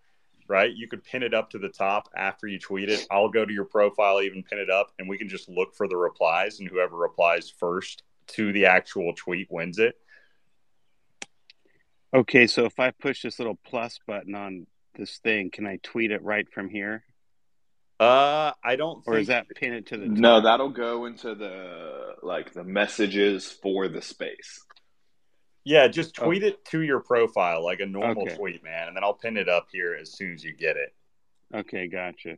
Right? 0.48 0.72
You 0.74 0.88
could 0.88 1.04
pin 1.04 1.24
it 1.24 1.34
up 1.34 1.50
to 1.52 1.60
the 1.60 1.70
top 1.70 2.10
after 2.16 2.48
you 2.48 2.60
tweet 2.60 2.90
it. 2.90 3.06
I'll 3.12 3.30
go 3.30 3.46
to 3.46 3.54
your 3.54 3.66
profile, 3.66 4.22
even 4.22 4.44
pin 4.44 4.60
it 4.60 4.70
up, 4.70 4.92
and 5.00 5.10
we 5.10 5.18
can 5.18 5.30
just 5.30 5.50
look 5.50 5.76
for 5.76 5.88
the 5.88 5.98
replies, 5.98 6.60
and 6.60 6.70
whoever 6.70 6.96
replies 6.96 7.50
first 7.50 8.04
to 8.28 8.52
the 8.52 8.66
actual 8.66 9.14
tweet 9.16 9.48
wins 9.52 9.80
it. 9.80 9.96
Okay, 12.14 12.48
so 12.48 12.66
if 12.66 12.80
I 12.80 12.92
push 12.92 13.22
this 13.22 13.40
little 13.40 13.60
plus 13.66 14.00
button 14.08 14.36
on 14.36 14.68
this 14.96 15.18
thing, 15.18 15.52
can 15.52 15.68
I 15.68 15.80
tweet 15.84 16.12
it 16.12 16.24
right 16.24 16.48
from 16.52 16.70
here? 16.70 17.04
Uh, 18.00 18.52
I 18.64 18.76
don't. 18.76 19.04
Or 19.06 19.14
think, 19.14 19.22
is 19.22 19.28
that 19.28 19.48
pin 19.56 19.74
it 19.74 19.88
to 19.88 19.98
the 19.98 20.08
top? 20.08 20.18
No, 20.18 20.42
that'll 20.42 20.70
go 20.70 21.06
into 21.06 21.36
the 21.36 22.16
like 22.24 22.54
the 22.54 22.64
messages 22.64 23.52
for 23.52 23.88
the 23.88 24.02
space. 24.02 24.66
Yeah, 25.66 25.88
just 25.88 26.20
oh. 26.22 26.26
tweet 26.26 26.44
it 26.44 26.64
to 26.66 26.82
your 26.82 27.00
profile 27.00 27.64
like 27.64 27.80
a 27.80 27.86
normal 27.86 28.24
Okay. 28.24 28.36
tweet, 28.36 28.64
man, 28.64 28.88
and 28.88 28.96
then 28.96 29.04
I'll 29.04 29.16
pin 29.16 29.36
it 29.36 29.50
up 29.50 29.68
here 29.72 29.98
as 30.00 30.14
soon 30.14 30.34
as 30.34 30.44
you 30.44 30.54
get 30.54 30.78
it. 30.78 30.94
Okay, 31.54 31.88
gotcha. 31.88 32.38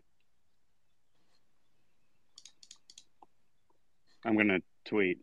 I'm 4.25 4.35
gonna 4.37 4.59
tweet. 4.85 5.19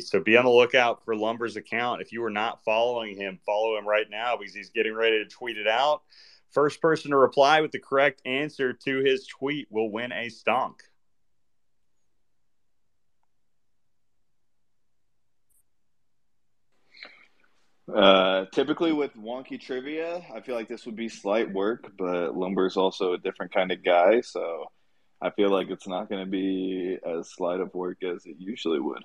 So 0.00 0.20
be 0.20 0.36
on 0.36 0.44
the 0.44 0.50
lookout 0.50 1.04
for 1.04 1.16
Lumber's 1.16 1.56
account. 1.56 2.02
If 2.02 2.12
you 2.12 2.22
are 2.24 2.30
not 2.30 2.62
following 2.64 3.16
him, 3.16 3.38
follow 3.46 3.78
him 3.78 3.88
right 3.88 4.06
now 4.10 4.36
because 4.36 4.54
he's 4.54 4.70
getting 4.70 4.94
ready 4.94 5.24
to 5.24 5.28
tweet 5.28 5.56
it 5.56 5.66
out. 5.66 6.02
First 6.50 6.82
person 6.82 7.12
to 7.12 7.16
reply 7.16 7.60
with 7.60 7.70
the 7.70 7.78
correct 7.78 8.20
answer 8.26 8.72
to 8.72 8.98
his 8.98 9.26
tweet 9.26 9.68
will 9.70 9.90
win 9.90 10.12
a 10.12 10.26
stonk. 10.26 10.74
Uh, 17.94 18.44
typically 18.52 18.92
with 18.92 19.14
wonky 19.16 19.60
trivia, 19.60 20.22
I 20.34 20.40
feel 20.40 20.54
like 20.54 20.68
this 20.68 20.86
would 20.86 20.96
be 20.96 21.08
slight 21.08 21.50
work, 21.52 21.90
but 21.98 22.36
Lumber's 22.36 22.76
also 22.76 23.14
a 23.14 23.18
different 23.18 23.52
kind 23.52 23.72
of 23.72 23.82
guy, 23.82 24.20
so 24.20 24.66
I 25.20 25.30
feel 25.30 25.50
like 25.50 25.70
it's 25.70 25.88
not 25.88 26.08
going 26.08 26.24
to 26.24 26.30
be 26.30 26.98
as 27.04 27.30
slight 27.30 27.60
of 27.60 27.74
work 27.74 28.02
as 28.04 28.26
it 28.26 28.36
usually 28.38 28.78
would. 28.78 29.02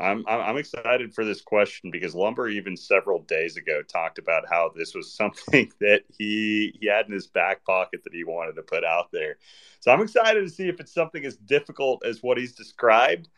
I'm 0.00 0.24
I'm 0.26 0.56
excited 0.56 1.14
for 1.14 1.24
this 1.24 1.42
question 1.42 1.90
because 1.90 2.14
Lumber 2.14 2.48
even 2.48 2.76
several 2.76 3.20
days 3.22 3.56
ago 3.56 3.82
talked 3.82 4.18
about 4.18 4.44
how 4.48 4.72
this 4.74 4.94
was 4.94 5.12
something 5.16 5.70
that 5.80 6.02
he 6.08 6.76
he 6.80 6.86
had 6.86 7.06
in 7.06 7.12
his 7.12 7.26
back 7.26 7.64
pocket 7.64 8.02
that 8.04 8.14
he 8.14 8.24
wanted 8.24 8.54
to 8.56 8.62
put 8.62 8.84
out 8.84 9.12
there. 9.12 9.36
So 9.80 9.90
I'm 9.90 10.02
excited 10.02 10.42
to 10.42 10.50
see 10.50 10.68
if 10.68 10.80
it's 10.80 10.92
something 10.94 11.24
as 11.24 11.36
difficult 11.36 12.04
as 12.04 12.22
what 12.22 12.38
he's 12.38 12.54
described 12.54 13.28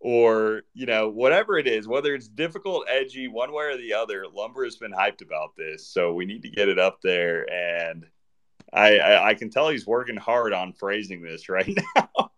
or, 0.00 0.62
you 0.72 0.86
know, 0.86 1.08
whatever 1.08 1.58
it 1.58 1.66
is, 1.66 1.86
whether 1.86 2.14
it's 2.14 2.28
difficult, 2.28 2.86
edgy, 2.88 3.28
one 3.28 3.52
way 3.52 3.66
or 3.66 3.76
the 3.76 3.92
other, 3.92 4.24
Lumber 4.32 4.64
has 4.64 4.76
been 4.76 4.92
hyped 4.92 5.20
about 5.20 5.56
this. 5.56 5.86
So 5.86 6.14
we 6.14 6.24
need 6.24 6.42
to 6.42 6.48
get 6.48 6.68
it 6.68 6.78
up 6.78 7.00
there 7.02 7.46
and 7.52 8.06
I, 8.72 8.98
I, 8.98 9.28
I 9.30 9.34
can 9.34 9.50
tell 9.50 9.68
he's 9.68 9.86
working 9.86 10.16
hard 10.16 10.52
on 10.52 10.72
phrasing 10.72 11.22
this 11.22 11.48
right 11.48 11.76
now. 11.96 12.30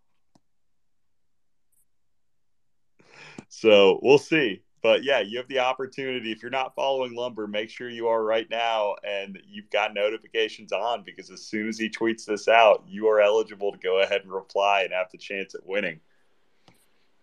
So 3.53 4.01
we'll 4.03 4.17
see. 4.17 4.63
But 4.83 5.05
yeah, 5.05 5.21
you 5.21 5.37
have 5.37 5.47
the 5.47 5.59
opportunity. 5.59 6.33
If 6.33 6.41
you're 6.41 6.51
not 6.51 6.75
following 6.75 7.15
Lumber, 7.15 7.47
make 7.47 7.69
sure 7.69 7.89
you 7.89 8.09
are 8.09 8.25
right 8.25 8.49
now 8.51 8.97
and 9.07 9.39
you've 9.47 9.69
got 9.69 9.93
notifications 9.93 10.73
on 10.73 11.05
because 11.05 11.31
as 11.31 11.43
soon 11.43 11.69
as 11.69 11.79
he 11.79 11.91
tweets 11.91 12.25
this 12.25 12.49
out, 12.49 12.83
you 12.89 13.09
are 13.09 13.21
eligible 13.21 13.71
to 13.71 13.79
go 13.79 14.01
ahead 14.01 14.23
and 14.23 14.33
reply 14.33 14.83
and 14.83 14.93
have 14.95 15.09
the 15.13 15.19
chance 15.19 15.55
at 15.55 15.67
winning. 15.67 16.01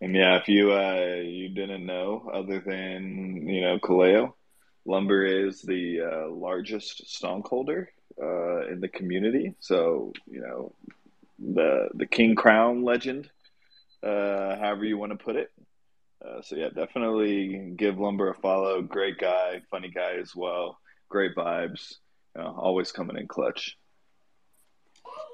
And 0.01 0.15
yeah, 0.15 0.37
if 0.37 0.47
you 0.47 0.71
uh, 0.71 1.19
you 1.23 1.49
didn't 1.49 1.85
know, 1.85 2.29
other 2.31 2.59
than 2.59 3.47
you 3.47 3.61
know 3.61 3.79
Kaleo, 3.79 4.33
Lumber 4.85 5.25
is 5.25 5.63
the 5.63 6.01
uh, 6.01 6.29
largest 6.29 7.05
stonk 7.07 7.47
holder 7.47 7.91
uh, 8.21 8.67
in 8.67 8.79
the 8.79 8.87
community. 8.87 9.55
So 9.59 10.13
you 10.29 10.41
know 10.41 10.75
the 11.39 11.89
the 11.95 12.05
King 12.05 12.35
Crown 12.35 12.83
legend, 12.83 13.29
uh, 14.03 14.57
however 14.57 14.85
you 14.85 14.97
want 14.97 15.11
to 15.11 15.17
put 15.17 15.35
it. 15.35 15.51
Uh, 16.23 16.41
so 16.41 16.55
yeah, 16.55 16.69
definitely 16.69 17.73
give 17.75 17.99
Lumber 17.99 18.29
a 18.29 18.35
follow. 18.35 18.81
Great 18.81 19.17
guy, 19.17 19.61
funny 19.71 19.89
guy 19.89 20.15
as 20.15 20.35
well. 20.35 20.79
Great 21.07 21.35
vibes. 21.35 21.95
You 22.35 22.43
know, 22.43 22.55
always 22.57 22.91
coming 22.91 23.17
in 23.17 23.27
clutch. 23.27 23.77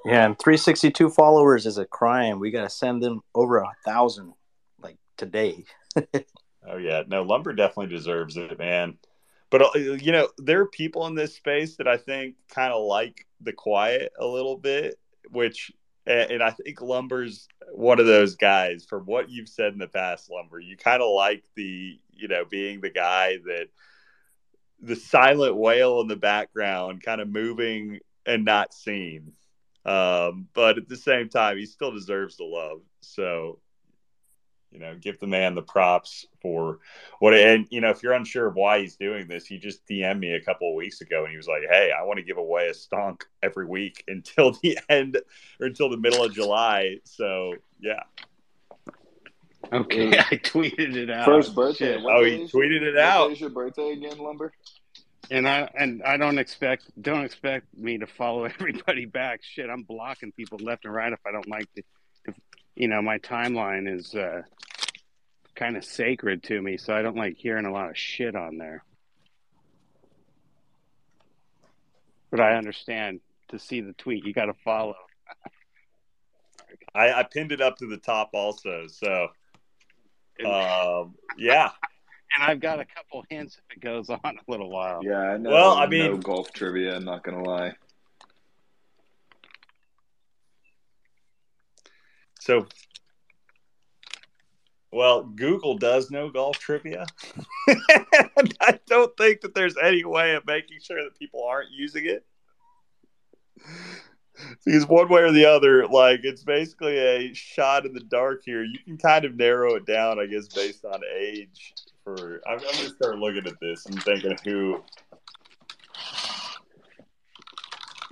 Yeah, 0.04 0.24
and 0.24 0.38
362 0.38 1.10
followers 1.10 1.66
is 1.66 1.78
a 1.78 1.84
crime. 1.84 2.38
We 2.38 2.50
gotta 2.50 2.70
send 2.70 3.02
them 3.02 3.22
over 3.34 3.58
a 3.58 3.72
thousand, 3.84 4.34
like 4.80 4.98
today. 5.16 5.64
Oh 6.68 6.78
yeah, 6.78 7.02
no, 7.06 7.22
Lumber 7.22 7.52
definitely 7.52 7.94
deserves 7.94 8.36
it, 8.36 8.58
man. 8.58 8.98
But 9.50 9.62
uh, 9.62 9.78
you 9.78 10.12
know, 10.12 10.28
there 10.38 10.60
are 10.60 10.68
people 10.68 11.06
in 11.06 11.14
this 11.14 11.36
space 11.36 11.76
that 11.76 11.86
I 11.86 11.96
think 11.96 12.34
kind 12.48 12.72
of 12.72 12.84
like 12.84 13.26
the 13.40 13.52
quiet 13.52 14.12
a 14.18 14.26
little 14.26 14.56
bit, 14.56 14.98
which 15.30 15.70
and 16.06 16.30
and 16.30 16.42
I 16.42 16.50
think 16.50 16.80
Lumber's 16.80 17.48
one 17.72 18.00
of 18.00 18.06
those 18.06 18.36
guys. 18.36 18.84
From 18.84 19.04
what 19.04 19.30
you've 19.30 19.48
said 19.48 19.72
in 19.72 19.78
the 19.78 19.88
past, 19.88 20.30
Lumber, 20.30 20.58
you 20.58 20.76
kind 20.76 21.02
of 21.02 21.10
like 21.12 21.44
the 21.54 21.98
you 22.12 22.28
know 22.28 22.44
being 22.44 22.80
the 22.80 22.90
guy 22.90 23.38
that 23.46 23.68
the 24.80 24.96
silent 24.96 25.56
whale 25.56 26.00
in 26.00 26.08
the 26.08 26.16
background, 26.16 27.02
kind 27.02 27.20
of 27.20 27.28
moving 27.28 28.00
and 28.26 28.44
not 28.44 28.74
seen. 28.74 29.32
Um, 29.84 30.48
but 30.52 30.78
at 30.78 30.88
the 30.88 30.96
same 30.96 31.28
time, 31.28 31.56
he 31.56 31.66
still 31.66 31.92
deserves 31.92 32.36
the 32.36 32.44
love. 32.44 32.80
So 33.00 33.60
you 34.72 34.78
know, 34.78 34.94
give 35.00 35.18
the 35.20 35.26
man 35.26 35.54
the 35.54 35.62
props 35.62 36.26
for 36.42 36.78
what. 37.20 37.34
And 37.34 37.66
you 37.70 37.80
know, 37.80 37.90
if 37.90 38.02
you're 38.02 38.12
unsure 38.12 38.46
of 38.46 38.54
why 38.54 38.80
he's 38.80 38.96
doing 38.96 39.26
this, 39.28 39.46
he 39.46 39.58
just 39.58 39.86
DM'd 39.86 40.20
me 40.20 40.32
a 40.34 40.40
couple 40.40 40.68
of 40.68 40.74
weeks 40.74 41.00
ago, 41.00 41.22
and 41.22 41.30
he 41.30 41.36
was 41.36 41.48
like, 41.48 41.62
"Hey, 41.70 41.92
I 41.98 42.02
want 42.02 42.18
to 42.18 42.24
give 42.24 42.36
away 42.38 42.68
a 42.68 42.72
stonk 42.72 43.22
every 43.42 43.66
week 43.66 44.04
until 44.08 44.52
the 44.62 44.78
end 44.88 45.18
or 45.60 45.66
until 45.66 45.88
the 45.88 45.96
middle 45.96 46.24
of 46.24 46.32
July." 46.32 46.96
So 47.04 47.54
yeah, 47.80 48.00
Okay, 49.72 50.08
I 50.18 50.22
tweeted 50.36 50.96
it 50.96 51.10
out. 51.10 51.24
First 51.24 51.54
birthday. 51.54 52.00
Oh, 52.04 52.24
he 52.24 52.42
is- 52.42 52.52
tweeted 52.52 52.82
it 52.82 52.96
out. 52.98 53.28
day 53.28 53.32
is 53.34 53.40
your 53.40 53.50
birthday 53.50 53.90
again, 53.92 54.18
Lumber? 54.18 54.52
And 55.30 55.48
I 55.48 55.68
and 55.76 56.02
I 56.04 56.16
don't 56.16 56.38
expect 56.38 56.84
don't 57.02 57.24
expect 57.24 57.66
me 57.76 57.98
to 57.98 58.06
follow 58.06 58.44
everybody 58.60 59.06
back. 59.06 59.40
Shit, 59.42 59.68
I'm 59.68 59.82
blocking 59.82 60.30
people 60.32 60.58
left 60.58 60.84
and 60.84 60.94
right 60.94 61.12
if 61.12 61.18
I 61.26 61.32
don't 61.32 61.48
like 61.48 61.66
the, 61.74 61.80
if, 61.80 61.84
you 62.76 62.88
know, 62.88 63.00
my 63.00 63.18
timeline 63.18 63.92
is 63.92 64.14
uh, 64.14 64.42
kind 65.54 65.76
of 65.76 65.84
sacred 65.84 66.42
to 66.44 66.60
me, 66.60 66.76
so 66.76 66.94
I 66.94 67.02
don't 67.02 67.16
like 67.16 67.36
hearing 67.36 67.64
a 67.64 67.72
lot 67.72 67.90
of 67.90 67.96
shit 67.96 68.36
on 68.36 68.58
there. 68.58 68.84
But 72.30 72.40
I 72.40 72.56
understand 72.56 73.20
to 73.48 73.58
see 73.58 73.80
the 73.80 73.94
tweet, 73.94 74.26
you 74.26 74.34
got 74.34 74.46
to 74.46 74.54
follow. 74.64 74.94
I, 76.94 77.12
I 77.12 77.22
pinned 77.22 77.52
it 77.52 77.62
up 77.62 77.78
to 77.78 77.86
the 77.86 77.96
top 77.96 78.30
also. 78.34 78.86
So 78.88 79.28
um, 80.44 81.14
yeah, 81.38 81.70
And 82.34 82.42
I've 82.42 82.60
got 82.60 82.78
a 82.80 82.84
couple 82.84 83.24
hints 83.30 83.56
if 83.56 83.76
it 83.76 83.80
goes 83.80 84.10
on 84.10 84.20
a 84.24 84.50
little 84.50 84.70
while. 84.70 85.00
Yeah, 85.02 85.18
I 85.18 85.36
know. 85.38 85.50
Well, 85.50 85.72
I 85.74 85.86
mean, 85.86 86.04
no 86.04 86.12
mean- 86.12 86.20
golf 86.20 86.52
trivia. 86.52 86.96
I'm 86.96 87.04
not 87.04 87.22
gonna 87.22 87.42
lie. 87.42 87.74
So. 92.46 92.66
Well, 94.92 95.24
Google 95.24 95.76
does 95.76 96.10
know 96.10 96.30
golf 96.30 96.58
trivia. 96.58 97.06
and 97.66 98.54
I 98.60 98.78
don't 98.86 99.14
think 99.16 99.40
that 99.40 99.54
there's 99.54 99.76
any 99.76 100.04
way 100.04 100.36
of 100.36 100.46
making 100.46 100.78
sure 100.80 101.02
that 101.02 101.18
people 101.18 101.44
aren't 101.44 101.70
using 101.72 102.06
it. 102.06 102.24
Because 104.64 104.86
one 104.86 105.08
way 105.08 105.22
or 105.22 105.32
the 105.32 105.46
other, 105.46 105.86
like 105.86 106.20
it's 106.22 106.44
basically 106.44 106.98
a 106.98 107.34
shot 107.34 107.84
in 107.84 107.94
the 107.94 108.00
dark 108.00 108.42
here. 108.44 108.62
You 108.62 108.78
can 108.84 108.96
kind 108.96 109.24
of 109.24 109.34
narrow 109.34 109.74
it 109.74 109.86
down, 109.86 110.20
I 110.20 110.26
guess, 110.26 110.46
based 110.46 110.84
on 110.84 111.00
age. 111.18 111.74
For 112.04 112.40
I'm, 112.46 112.58
I'm 112.58 112.76
gonna 112.76 112.90
start 112.90 113.18
looking 113.18 113.46
at 113.46 113.58
this 113.60 113.86
and 113.86 114.00
thinking 114.02 114.36
who. 114.44 114.84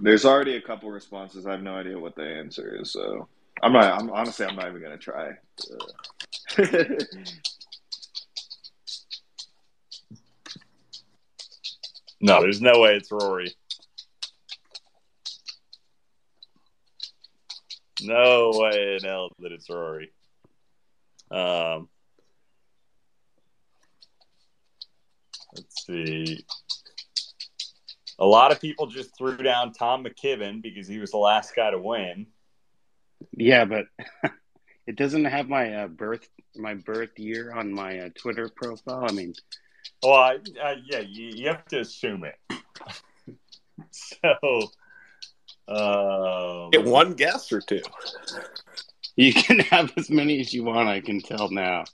There's 0.00 0.24
already 0.24 0.56
a 0.56 0.60
couple 0.62 0.90
responses. 0.90 1.46
I 1.46 1.52
have 1.52 1.62
no 1.62 1.76
idea 1.76 1.98
what 1.98 2.16
the 2.16 2.24
answer 2.24 2.80
is, 2.80 2.90
so 2.90 3.28
I'm 3.62 3.72
not. 3.72 4.00
I'm 4.00 4.10
honestly, 4.10 4.46
I'm 4.46 4.56
not 4.56 4.68
even 4.68 4.82
gonna 4.82 4.98
try. 4.98 5.32
No, 12.24 12.40
there's 12.40 12.62
no 12.62 12.80
way 12.80 12.96
it's 12.96 13.12
Rory. 13.12 13.54
No 18.00 18.50
way 18.54 18.96
in 18.98 19.06
hell 19.06 19.30
that 19.40 19.52
it's 19.52 19.68
Rory. 19.68 20.10
Um, 21.30 21.90
let's 25.54 25.84
see. 25.84 26.46
A 28.18 28.24
lot 28.24 28.52
of 28.52 28.58
people 28.58 28.86
just 28.86 29.14
threw 29.18 29.36
down 29.36 29.74
Tom 29.74 30.02
McKibbin 30.02 30.62
because 30.62 30.88
he 30.88 30.98
was 30.98 31.10
the 31.10 31.18
last 31.18 31.54
guy 31.54 31.72
to 31.72 31.78
win. 31.78 32.26
Yeah, 33.36 33.64
but 33.64 33.86
it 34.86 34.96
doesn't 34.96 35.24
have 35.24 35.48
my 35.48 35.74
uh, 35.74 35.88
birth 35.88 36.28
my 36.56 36.74
birth 36.74 37.18
year 37.18 37.52
on 37.52 37.72
my 37.72 37.98
uh, 37.98 38.08
Twitter 38.14 38.48
profile. 38.48 39.06
I 39.08 39.12
mean, 39.12 39.34
Well, 40.02 40.14
I, 40.14 40.38
I, 40.62 40.76
yeah, 40.84 41.00
you, 41.00 41.32
you 41.34 41.48
have 41.48 41.64
to 41.66 41.80
assume 41.80 42.24
it. 42.24 42.38
so, 43.90 44.60
um, 45.66 46.70
Get 46.70 46.84
one 46.84 47.14
guess 47.14 47.50
or 47.52 47.60
two. 47.60 47.80
you 49.16 49.32
can 49.32 49.58
have 49.70 49.92
as 49.96 50.10
many 50.10 50.40
as 50.40 50.54
you 50.54 50.64
want. 50.64 50.88
I 50.88 51.00
can 51.00 51.20
tell 51.20 51.50
now. 51.50 51.84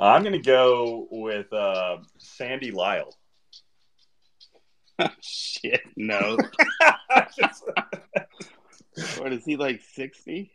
I'm 0.00 0.22
going 0.22 0.32
to 0.32 0.38
go 0.38 1.08
with 1.10 1.52
uh, 1.52 1.98
Sandy 2.18 2.70
Lyle. 2.70 3.12
Shit, 5.20 5.82
no. 5.96 6.36
what 9.18 9.32
is 9.32 9.44
he 9.44 9.56
like? 9.56 9.80
Sixty? 9.92 10.52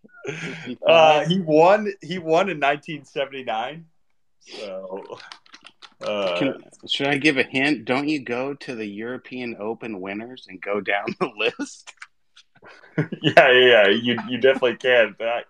uh, 0.88 1.26
he 1.26 1.40
won. 1.40 1.94
He 2.02 2.18
won 2.18 2.50
in 2.50 2.60
1979. 2.60 3.86
So, 4.40 5.18
uh, 6.02 6.38
Can, 6.38 6.64
should 6.88 7.08
I 7.08 7.18
give 7.18 7.38
a 7.38 7.44
hint? 7.44 7.86
Don't 7.86 8.10
you 8.10 8.20
go 8.24 8.54
to 8.54 8.76
the 8.76 8.86
European 8.86 9.56
Open 9.60 10.02
winners 10.02 10.48
and 10.50 10.62
go 10.62 10.82
down 10.82 11.16
the 11.20 11.32
list? 11.38 11.94
yeah, 12.98 13.06
yeah, 13.22 13.52
yeah, 13.52 13.88
you 13.88 14.18
you 14.30 14.38
definitely 14.38 14.78
can. 14.78 15.16
That, 15.20 15.46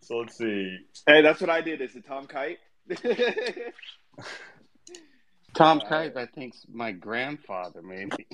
so 0.00 0.18
let's 0.18 0.36
see. 0.36 0.78
Hey, 1.06 1.22
that's 1.22 1.40
what 1.40 1.50
I 1.50 1.60
did. 1.60 1.80
Is 1.80 1.96
it 1.96 2.06
Tom 2.06 2.26
Kite? 2.26 2.58
Tom 5.56 5.80
Kite, 5.80 6.16
I 6.16 6.26
think's 6.26 6.66
my 6.72 6.92
grandfather, 6.92 7.82
maybe. 7.82 8.26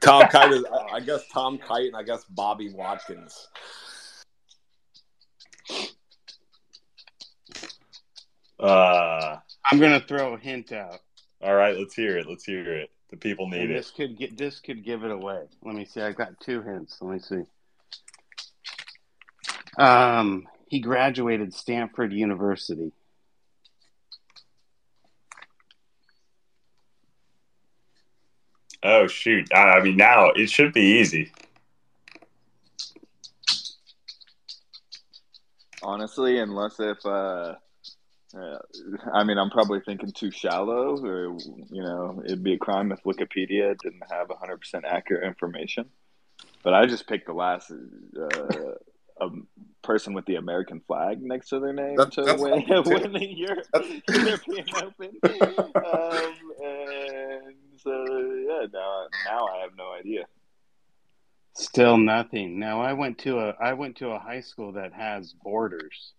Tom 0.00 0.26
Kite 0.28 0.52
is, 0.52 0.64
I 0.92 1.00
guess 1.00 1.22
Tom 1.32 1.58
Kite 1.58 1.86
and 1.88 1.96
I 1.96 2.02
guess 2.02 2.24
Bobby 2.30 2.70
Wadkins. 2.72 3.34
Uh, 8.58 9.36
I'm 9.70 9.78
gonna 9.80 10.00
throw 10.00 10.34
a 10.34 10.38
hint 10.38 10.72
out. 10.72 11.00
all 11.42 11.54
right, 11.54 11.76
let's 11.76 11.94
hear 11.94 12.16
it. 12.18 12.26
Let's 12.28 12.44
hear 12.44 12.72
it. 12.78 12.90
The 13.10 13.16
people 13.16 13.48
need 13.48 13.62
And 13.62 13.70
it. 13.72 13.74
this 13.74 13.90
could 13.90 14.16
get 14.16 14.36
this 14.38 14.60
could 14.60 14.84
give 14.84 15.04
it 15.04 15.10
away. 15.10 15.42
Let 15.62 15.74
me 15.74 15.84
see. 15.84 16.00
I 16.00 16.12
got 16.12 16.38
two 16.40 16.62
hints. 16.62 16.98
Let 17.00 17.12
me 17.12 17.18
see. 17.18 17.42
Um, 19.78 20.46
he 20.68 20.80
graduated 20.80 21.52
Stanford 21.54 22.12
University. 22.12 22.92
Oh 28.82 29.06
shoot! 29.06 29.48
I, 29.54 29.78
I 29.78 29.82
mean, 29.82 29.96
now 29.96 30.30
it 30.30 30.50
should 30.50 30.72
be 30.72 30.98
easy. 31.00 31.30
Honestly, 35.82 36.38
unless 36.38 36.78
if 36.78 37.04
uh, 37.04 37.54
uh, 38.36 38.58
I 39.12 39.24
mean, 39.24 39.36
I'm 39.38 39.50
probably 39.50 39.80
thinking 39.80 40.12
too 40.12 40.30
shallow, 40.30 40.96
or 41.04 41.36
you 41.70 41.82
know, 41.82 42.22
it'd 42.24 42.42
be 42.42 42.54
a 42.54 42.58
crime 42.58 42.92
if 42.92 43.02
Wikipedia 43.02 43.76
didn't 43.78 44.02
have 44.10 44.28
100% 44.28 44.84
accurate 44.84 45.24
information. 45.24 45.86
But 46.62 46.74
I 46.74 46.86
just 46.86 47.08
picked 47.08 47.26
the 47.26 47.32
last 47.32 47.72
uh, 47.72 48.74
um, 49.20 49.48
person 49.82 50.14
with 50.14 50.24
the 50.26 50.36
American 50.36 50.80
flag 50.86 51.20
next 51.20 51.48
to 51.48 51.58
their 51.58 51.72
name 51.72 51.96
That- 51.96 52.12
to 52.12 52.22
that's 52.22 52.40
win, 52.40 52.64
fine, 52.64 52.84
too. 52.84 52.90
win 52.90 53.12
the 53.12 53.26
Euro- 53.26 53.62
European 54.08 54.66
Open. 54.76 55.10
Um, 55.24 55.32
and 55.74 56.41
so, 58.70 58.78
yeah, 58.78 58.80
now, 58.80 59.06
now 59.24 59.46
I 59.46 59.60
have 59.62 59.70
no 59.76 59.92
idea. 59.92 60.26
Still 61.54 61.98
nothing. 61.98 62.58
Now 62.58 62.80
I 62.80 62.94
went 62.94 63.18
to 63.18 63.38
a 63.38 63.54
I 63.60 63.74
went 63.74 63.96
to 63.96 64.08
a 64.08 64.18
high 64.18 64.40
school 64.40 64.72
that 64.72 64.92
has 64.94 65.34
borders. 65.44 66.12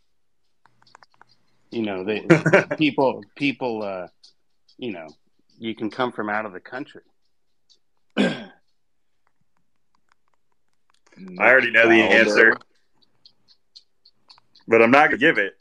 You 1.72 1.82
know, 1.82 2.04
they 2.04 2.28
people 2.78 3.24
people 3.36 3.82
uh 3.82 4.08
you 4.78 4.92
know, 4.92 5.08
you 5.58 5.74
can 5.74 5.90
come 5.90 6.12
from 6.12 6.30
out 6.30 6.46
of 6.46 6.54
the 6.54 6.60
country. 6.60 7.02
I 8.18 8.52
already 11.40 11.72
know 11.72 11.88
the 11.88 11.96
answer, 11.96 12.56
but 14.68 14.82
I'm 14.82 14.92
not 14.92 15.08
gonna 15.10 15.18
give 15.18 15.40
it. 15.40 15.54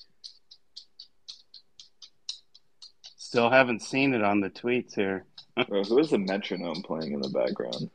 Still 3.16 3.48
haven't 3.48 3.80
seen 3.80 4.12
it 4.12 4.22
on 4.22 4.40
the 4.40 4.50
tweets 4.50 4.94
here. 4.94 5.24
Bro, 5.68 5.84
who 5.84 5.98
is 5.98 6.10
the 6.10 6.18
metronome 6.18 6.82
playing 6.82 7.12
in 7.12 7.20
the 7.20 7.28
background? 7.28 7.90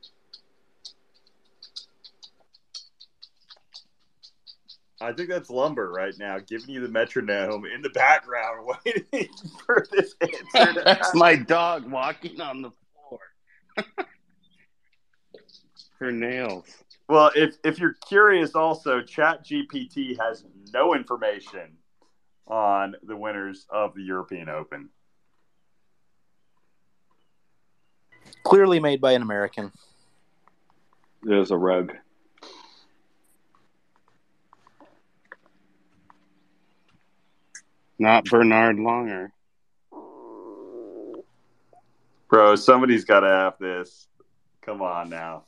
I 5.00 5.12
think 5.12 5.28
that's 5.28 5.48
lumber 5.48 5.90
right 5.90 6.14
now, 6.18 6.38
giving 6.40 6.70
you 6.70 6.80
the 6.80 6.88
metronome 6.88 7.64
in 7.66 7.82
the 7.82 7.90
background, 7.90 8.66
waiting 8.84 9.28
for 9.64 9.86
this 9.92 10.14
answer. 10.20 10.82
That's 10.84 11.14
my 11.14 11.36
dog 11.36 11.88
walking 11.88 12.40
on 12.40 12.62
the 12.62 12.70
floor. 12.92 13.20
Her 16.00 16.12
nails. 16.12 16.66
Well, 17.08 17.30
if 17.34 17.56
if 17.64 17.78
you're 17.78 17.96
curious, 18.06 18.54
also 18.54 19.00
Chat 19.00 19.44
GPT 19.44 20.18
has 20.20 20.44
no 20.72 20.94
information 20.94 21.76
on 22.46 22.96
the 23.02 23.16
winners 23.16 23.66
of 23.70 23.94
the 23.94 24.02
European 24.02 24.48
Open. 24.48 24.90
Clearly 28.48 28.80
made 28.80 29.00
by 29.02 29.12
an 29.12 29.20
American. 29.20 29.70
There's 31.22 31.50
a 31.50 31.56
rug. 31.58 31.92
Not 37.98 38.24
Bernhard 38.24 38.76
Langer. 38.76 39.32
Bro, 42.30 42.56
somebody's 42.56 43.04
got 43.04 43.20
to 43.20 43.28
have 43.28 43.58
this. 43.58 44.08
Come 44.62 44.80
on 44.80 45.10
now. 45.10 45.44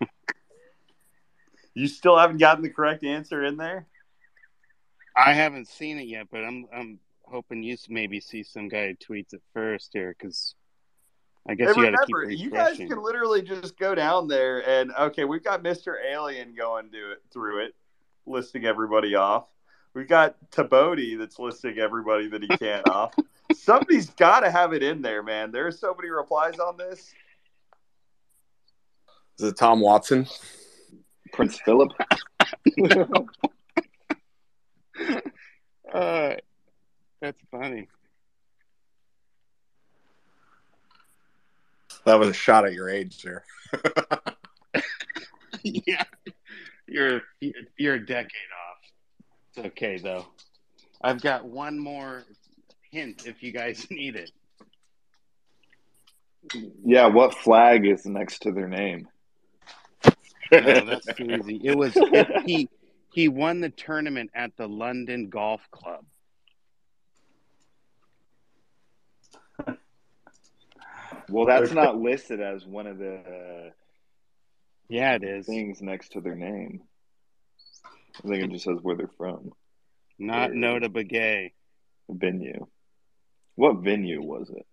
you 1.74 1.88
still 1.88 2.16
haven't 2.16 2.38
gotten 2.38 2.62
the 2.62 2.70
correct 2.70 3.02
answer 3.02 3.42
in 3.42 3.56
there? 3.56 3.88
I 5.16 5.32
haven't 5.32 5.68
seen 5.68 5.98
it 5.98 6.06
yet, 6.06 6.28
but 6.30 6.44
I'm 6.44 6.66
I'm 6.74 6.98
hoping 7.24 7.62
you 7.62 7.76
maybe 7.88 8.20
see 8.20 8.42
some 8.42 8.68
guy 8.68 8.88
who 8.88 8.94
tweets 8.94 9.32
it 9.32 9.42
first 9.54 9.90
here 9.92 10.14
because 10.18 10.54
I 11.48 11.54
guess 11.54 11.74
Hey, 11.74 11.82
you 11.82 11.90
got 11.90 12.00
to 12.00 12.06
keep 12.06 12.16
remember, 12.16 12.42
you 12.42 12.50
guys 12.50 12.76
can 12.76 13.02
literally 13.02 13.42
just 13.42 13.78
go 13.78 13.94
down 13.94 14.28
there 14.28 14.66
and 14.68 14.92
okay, 14.92 15.24
we've 15.24 15.42
got 15.42 15.62
Mr. 15.62 15.94
Alien 16.04 16.54
going 16.54 16.90
to 16.90 17.12
it 17.12 17.22
through 17.32 17.64
it, 17.64 17.74
listing 18.26 18.64
everybody 18.64 19.14
off. 19.14 19.48
We've 19.94 20.08
got 20.08 20.36
Tabodi 20.50 21.18
that's 21.18 21.38
listing 21.38 21.78
everybody 21.78 22.28
that 22.28 22.42
he 22.42 22.48
can't 22.58 22.88
off. 22.88 23.14
Somebody's 23.54 24.10
got 24.10 24.40
to 24.40 24.50
have 24.50 24.72
it 24.72 24.82
in 24.82 25.02
there, 25.02 25.22
man. 25.22 25.50
There 25.50 25.66
are 25.66 25.72
so 25.72 25.94
many 25.94 26.10
replies 26.10 26.58
on 26.58 26.76
this. 26.76 27.12
Is 29.38 29.48
it 29.48 29.56
Tom 29.56 29.80
Watson? 29.80 30.26
Prince 31.32 31.58
Philip. 31.64 31.90
Uh, 35.92 36.36
that's 37.20 37.40
funny. 37.50 37.88
That 42.04 42.18
was 42.18 42.28
a 42.28 42.32
shot 42.32 42.64
at 42.64 42.72
your 42.72 42.88
age 42.88 43.22
there. 43.22 43.44
yeah, 45.62 46.04
you're 46.88 47.22
you're 47.76 47.94
a 47.94 48.04
decade 48.04 48.26
off. 48.26 48.78
It's 49.54 49.66
okay 49.66 49.98
though. 49.98 50.26
I've 51.02 51.20
got 51.20 51.44
one 51.44 51.78
more 51.78 52.24
hint 52.90 53.26
if 53.26 53.42
you 53.42 53.52
guys 53.52 53.86
need 53.90 54.16
it. 54.16 54.30
Yeah, 56.84 57.06
what 57.06 57.34
flag 57.34 57.86
is 57.86 58.04
next 58.04 58.40
to 58.42 58.52
their 58.52 58.68
name? 58.68 59.08
No, 60.50 60.84
that's 60.84 61.06
too 61.14 61.30
easy. 61.30 61.60
It 61.62 61.76
was 61.76 61.92
it, 61.94 62.68
he 63.12 63.22
he 63.22 63.28
won 63.28 63.60
the 63.60 63.70
tournament 63.70 64.30
at 64.34 64.56
the 64.56 64.68
London 64.68 65.28
Golf 65.28 65.60
Club. 65.70 66.04
Well, 71.28 71.46
that's 71.46 71.72
not 71.72 71.96
listed 71.98 72.40
as 72.40 72.66
one 72.66 72.86
of 72.86 72.98
the 72.98 73.14
uh, 73.14 73.70
Yeah, 74.88 75.14
it 75.14 75.24
is. 75.24 75.46
things 75.46 75.80
next 75.80 76.12
to 76.12 76.20
their 76.20 76.34
name. 76.34 76.80
I 78.24 78.28
think 78.28 78.44
it 78.44 78.50
just 78.50 78.64
says 78.64 78.78
where 78.82 78.96
they're 78.96 79.08
from. 79.16 79.50
Not 80.18 80.50
Or- 80.50 80.54
Notah 80.54 80.88
Begay. 80.88 81.52
Venue. 82.10 82.66
What 83.54 83.78
venue 83.78 84.20
was 84.22 84.50
it? 84.50 84.66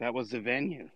That 0.00 0.14
was 0.14 0.30
the 0.30 0.40
venue. 0.40 0.88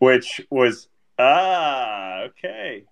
Which 0.00 0.40
was 0.50 0.88
ah 1.18 2.22
okay. 2.22 2.84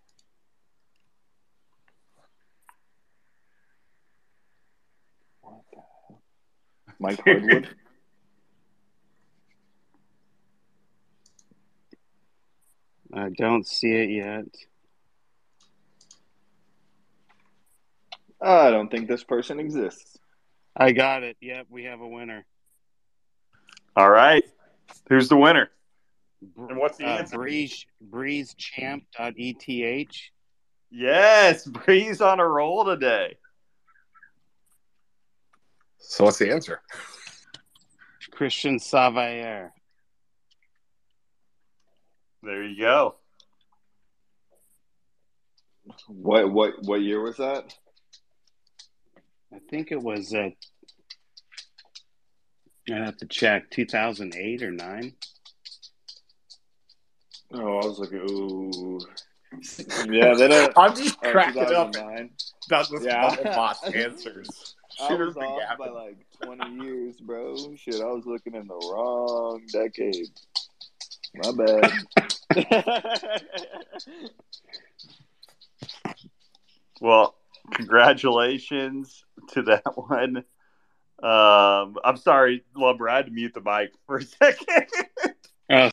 What 5.41 5.65
the 5.73 5.77
hell? 5.77 6.23
Mike 7.01 7.21
Hardwood? 7.25 7.69
I 13.13 13.31
don't 13.31 13.67
see 13.67 13.91
it 13.91 14.11
yet. 14.11 14.45
I 18.41 18.71
don't 18.71 18.91
think 18.91 19.09
this 19.09 19.25
person 19.25 19.59
exists. 19.59 20.19
I 20.77 20.93
got 20.93 21.23
it. 21.23 21.39
Yep, 21.41 21.69
we 21.71 21.85
have 21.85 22.01
a 22.01 22.07
winner. 22.07 22.45
All 23.97 24.11
right, 24.11 24.45
who's 25.09 25.31
the 25.31 25.39
winner? 25.39 25.71
And 26.41 26.79
what's 26.79 26.99
the 26.99 27.07
uh, 27.07 27.19
answer? 27.19 27.37
Breeze 27.37 27.85
breezechamp.eth. 28.11 30.15
Yes, 30.91 31.67
Breeze 31.67 32.21
on 32.21 32.41
a 32.41 32.47
roll 32.47 32.85
today. 32.85 33.37
So 35.99 36.25
what's 36.25 36.39
the 36.39 36.51
answer? 36.51 36.81
Christian 38.31 38.79
Savayer. 38.79 39.71
There 42.43 42.63
you 42.63 42.81
go. 42.81 43.17
What 46.07 46.53
what 46.53 46.75
what 46.85 47.01
year 47.01 47.21
was 47.21 47.39
that? 47.39 47.75
I 49.53 49.59
think 49.71 49.91
it 49.91 50.01
was 50.01 50.33
uh 50.33 50.51
I'd 52.91 53.05
have 53.05 53.17
to 53.19 53.27
check. 53.27 53.71
Two 53.71 53.87
thousand 53.87 54.37
eight 54.37 54.63
or 54.63 54.71
nine? 54.71 55.15
Oh, 57.53 57.79
I 57.79 57.87
was 57.87 57.99
looking. 57.99 58.19
Ooh, 58.31 59.01
yeah. 60.13 60.35
Then 60.35 60.53
uh, 60.53 60.69
I'm 60.77 60.95
just 60.95 61.17
oh, 61.25 61.31
cracking 61.31 61.63
up 61.63 61.93
2009. 61.93 62.31
about 62.67 62.91
this 62.91 63.05
Yeah. 63.05 63.29
bubble 63.29 63.45
boss 63.45 63.85
answers. 63.85 64.75
I 65.01 65.15
was 65.15 65.37
off 65.37 65.43
gapping. 65.63 65.79
by 65.79 65.89
like 65.91 66.27
20 66.43 66.85
years, 66.85 67.17
bro. 67.21 67.55
Shit, 67.77 68.01
I 68.01 68.07
was 68.07 68.27
looking 68.27 68.55
in 68.55 68.67
the 68.67 68.75
wrong 68.75 69.63
decade. 69.73 70.29
My 71.37 71.53
bad. 71.53 71.93
Well, 77.01 77.37
congratulations 77.75 79.25
to 79.53 79.63
that 79.63 79.85
one. 79.97 80.39
Um, 81.23 81.97
I'm 82.05 82.17
sorry, 82.17 82.65
Lumber. 82.77 83.09
I 83.09 83.17
had 83.17 83.27
to 83.27 83.33
mute 83.33 83.55
the 83.55 83.61
mic 83.61 83.93
for 84.07 84.17
a 84.19 84.23
second 84.25 84.87
Oh. 85.71 85.91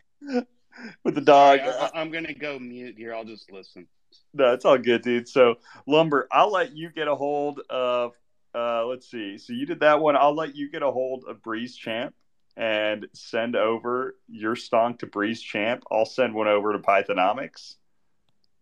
with 1.04 1.16
the 1.16 1.22
dog. 1.22 1.60
I, 1.60 1.92
I'm 1.94 2.12
gonna 2.12 2.34
go 2.34 2.60
mute 2.60 2.96
here. 2.98 3.14
I'll 3.14 3.26
just 3.26 3.52
listen. 3.52 3.88
No, 4.34 4.54
it's 4.54 4.66
all 4.66 4.78
good, 4.78 5.02
dude. 5.02 5.28
So, 5.28 5.56
Lumber, 5.88 6.28
I'll 6.32 6.52
let 6.52 6.76
you 6.76 6.90
get 6.90 7.08
a 7.08 7.16
hold 7.16 7.62
of. 7.70 8.14
Uh, 8.54 8.86
let's 8.86 9.10
see. 9.10 9.38
So 9.38 9.54
you 9.54 9.66
did 9.66 9.82
that 9.82 10.00
one. 10.00 10.16
I'll 10.16 10.36
let 10.36 10.56
you 10.56 10.72
get 10.72 10.82
a 10.82 10.92
hold 10.92 11.26
of 11.28 11.44
Breeze 11.44 11.76
Champ 11.76 12.16
and 12.56 13.08
send 13.14 13.56
over 13.56 14.16
your 14.30 14.56
stonk 14.56 15.00
to 15.00 15.08
Breeze 15.08 15.42
Champ. 15.42 15.84
I'll 15.92 16.06
send 16.06 16.34
one 16.34 16.48
over 16.48 16.72
to 16.72 16.80
Pythonomics. 16.80 17.76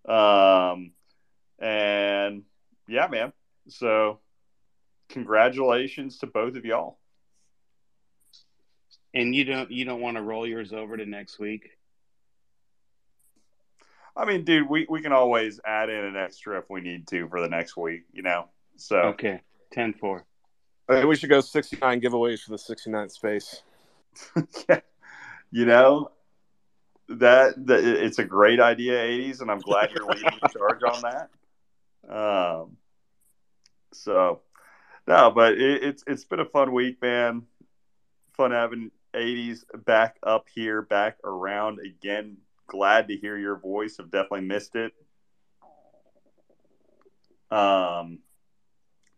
Um, 0.08 0.94
and 1.60 2.44
yeah, 2.88 3.08
man. 3.08 3.34
So, 3.68 4.20
congratulations 5.10 6.18
to 6.20 6.28
both 6.28 6.56
of 6.56 6.66
y'all. 6.66 6.98
And 9.14 9.36
you 9.36 9.46
don't 9.46 9.70
you 9.70 9.86
don't 9.86 10.02
want 10.02 10.18
to 10.18 10.24
roll 10.24 10.48
yours 10.48 10.74
over 10.74 10.98
to 10.98 11.06
next 11.06 11.38
week? 11.38 11.70
I 14.16 14.26
mean, 14.26 14.44
dude, 14.44 14.70
we, 14.70 14.86
we 14.90 15.02
can 15.02 15.12
always 15.12 15.60
add 15.66 15.90
in 15.90 16.06
an 16.06 16.16
extra 16.16 16.60
if 16.60 16.70
we 16.70 16.82
need 16.82 17.08
to 17.08 17.28
for 17.30 17.42
the 17.42 17.48
next 17.48 17.76
week, 17.76 18.04
you 18.14 18.22
know? 18.22 18.48
So, 18.78 18.98
Okay. 18.98 19.42
10 19.72 19.94
4. 19.94 20.26
I 20.90 21.06
we 21.06 21.16
should 21.16 21.30
go 21.30 21.42
69 21.42 22.02
giveaways 22.02 22.42
for 22.42 22.52
the 22.52 22.58
69th 22.58 23.12
space. 23.12 23.64
yeah. 24.70 24.82
you 25.50 25.66
know, 25.66 26.12
that, 27.10 27.66
that 27.66 27.84
it's 27.84 28.20
a 28.20 28.24
great 28.24 28.60
idea, 28.60 28.94
80s, 28.94 29.42
and 29.42 29.50
I'm 29.50 29.60
glad 29.60 29.92
you're 29.92 30.06
leading 30.06 30.38
the 30.42 30.50
charge 30.58 30.82
on 30.84 31.02
that. 31.02 31.30
Um, 32.08 32.78
so, 33.94 34.42
no, 35.08 35.32
but 35.32 35.54
it, 35.54 35.84
it's 35.84 36.04
it's 36.08 36.24
been 36.26 36.40
a 36.40 36.46
fun 36.46 36.74
week, 36.74 37.02
man. 37.02 37.44
Fun 38.34 38.52
having 38.52 38.92
80s 39.14 39.64
back 39.86 40.18
up 40.24 40.48
here, 40.54 40.82
back 40.82 41.18
around 41.24 41.80
again. 41.80 42.38
Glad 42.74 43.08
to 43.10 43.16
hear 43.16 43.38
your 43.38 43.56
voice. 43.56 43.98
I've 44.00 44.10
definitely 44.10 44.48
missed 44.48 44.76
it. 44.76 44.94
Um, 47.52 48.18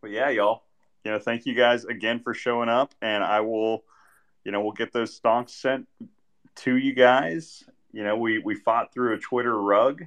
but 0.02 0.12
yeah, 0.12 0.30
y'all. 0.30 0.64
You 1.06 1.12
know, 1.12 1.20
thank 1.20 1.46
you 1.46 1.56
guys 1.56 1.86
again 1.86 2.20
for 2.20 2.34
showing 2.34 2.68
up, 2.68 2.94
and 3.02 3.24
I 3.24 3.40
will, 3.40 3.86
you 4.44 4.52
know, 4.52 4.60
we'll 4.60 4.74
get 4.74 4.92
those 4.92 5.18
stonks 5.18 5.52
sent 5.52 5.88
to 6.58 6.76
you 6.76 6.94
guys. 6.94 7.64
You 7.94 8.04
know, 8.04 8.18
we 8.18 8.40
we 8.40 8.56
fought 8.56 8.94
through 8.94 9.14
a 9.14 9.20
Twitter 9.20 9.58
rug, 9.58 10.04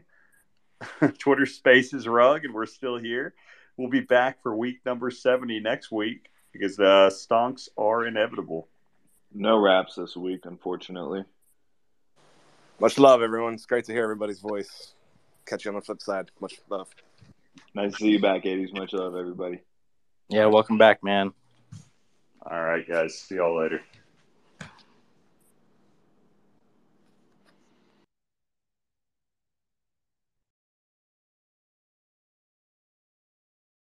Twitter 1.19 1.47
Spaces 1.47 2.07
rug, 2.07 2.45
and 2.45 2.53
we're 2.53 2.67
still 2.67 2.99
here. 2.99 3.33
We'll 3.79 3.89
be 3.89 4.01
back 4.01 4.43
for 4.43 4.55
week 4.55 4.81
number 4.85 5.11
seventy 5.11 5.59
next 5.59 5.91
week 5.91 6.29
because 6.53 6.79
uh, 6.79 7.09
stonks 7.11 7.71
are 7.79 8.07
inevitable. 8.07 8.69
no 9.33 9.57
raps 9.57 9.95
this 9.95 10.19
week, 10.19 10.45
unfortunately. 10.45 11.25
Much 12.81 12.97
love, 12.97 13.23
everyone. 13.23 13.55
It's 13.55 13.67
great 13.67 13.85
to 13.87 13.93
hear 13.93 14.05
everybody's 14.05 14.39
voice. 14.39 14.95
Catch 15.47 15.65
you 15.65 15.73
on 15.73 15.75
the 15.75 15.81
flip 15.81 16.01
side. 16.01 16.31
Much 16.41 16.61
love. 16.71 16.89
Nice 17.75 17.91
to 17.95 17.99
see 17.99 18.11
you 18.11 18.21
back, 18.21 18.45
80s. 18.45 18.73
Much 18.73 18.93
love, 18.93 19.17
everybody. 19.17 19.63
Yeah, 20.29 20.47
welcome 20.47 20.79
back, 20.79 21.03
man. 21.03 21.33
All 22.41 22.63
right, 22.63 22.89
guys. 22.89 23.19
See 23.19 23.35
y'all 23.35 23.59
later. 23.59 23.81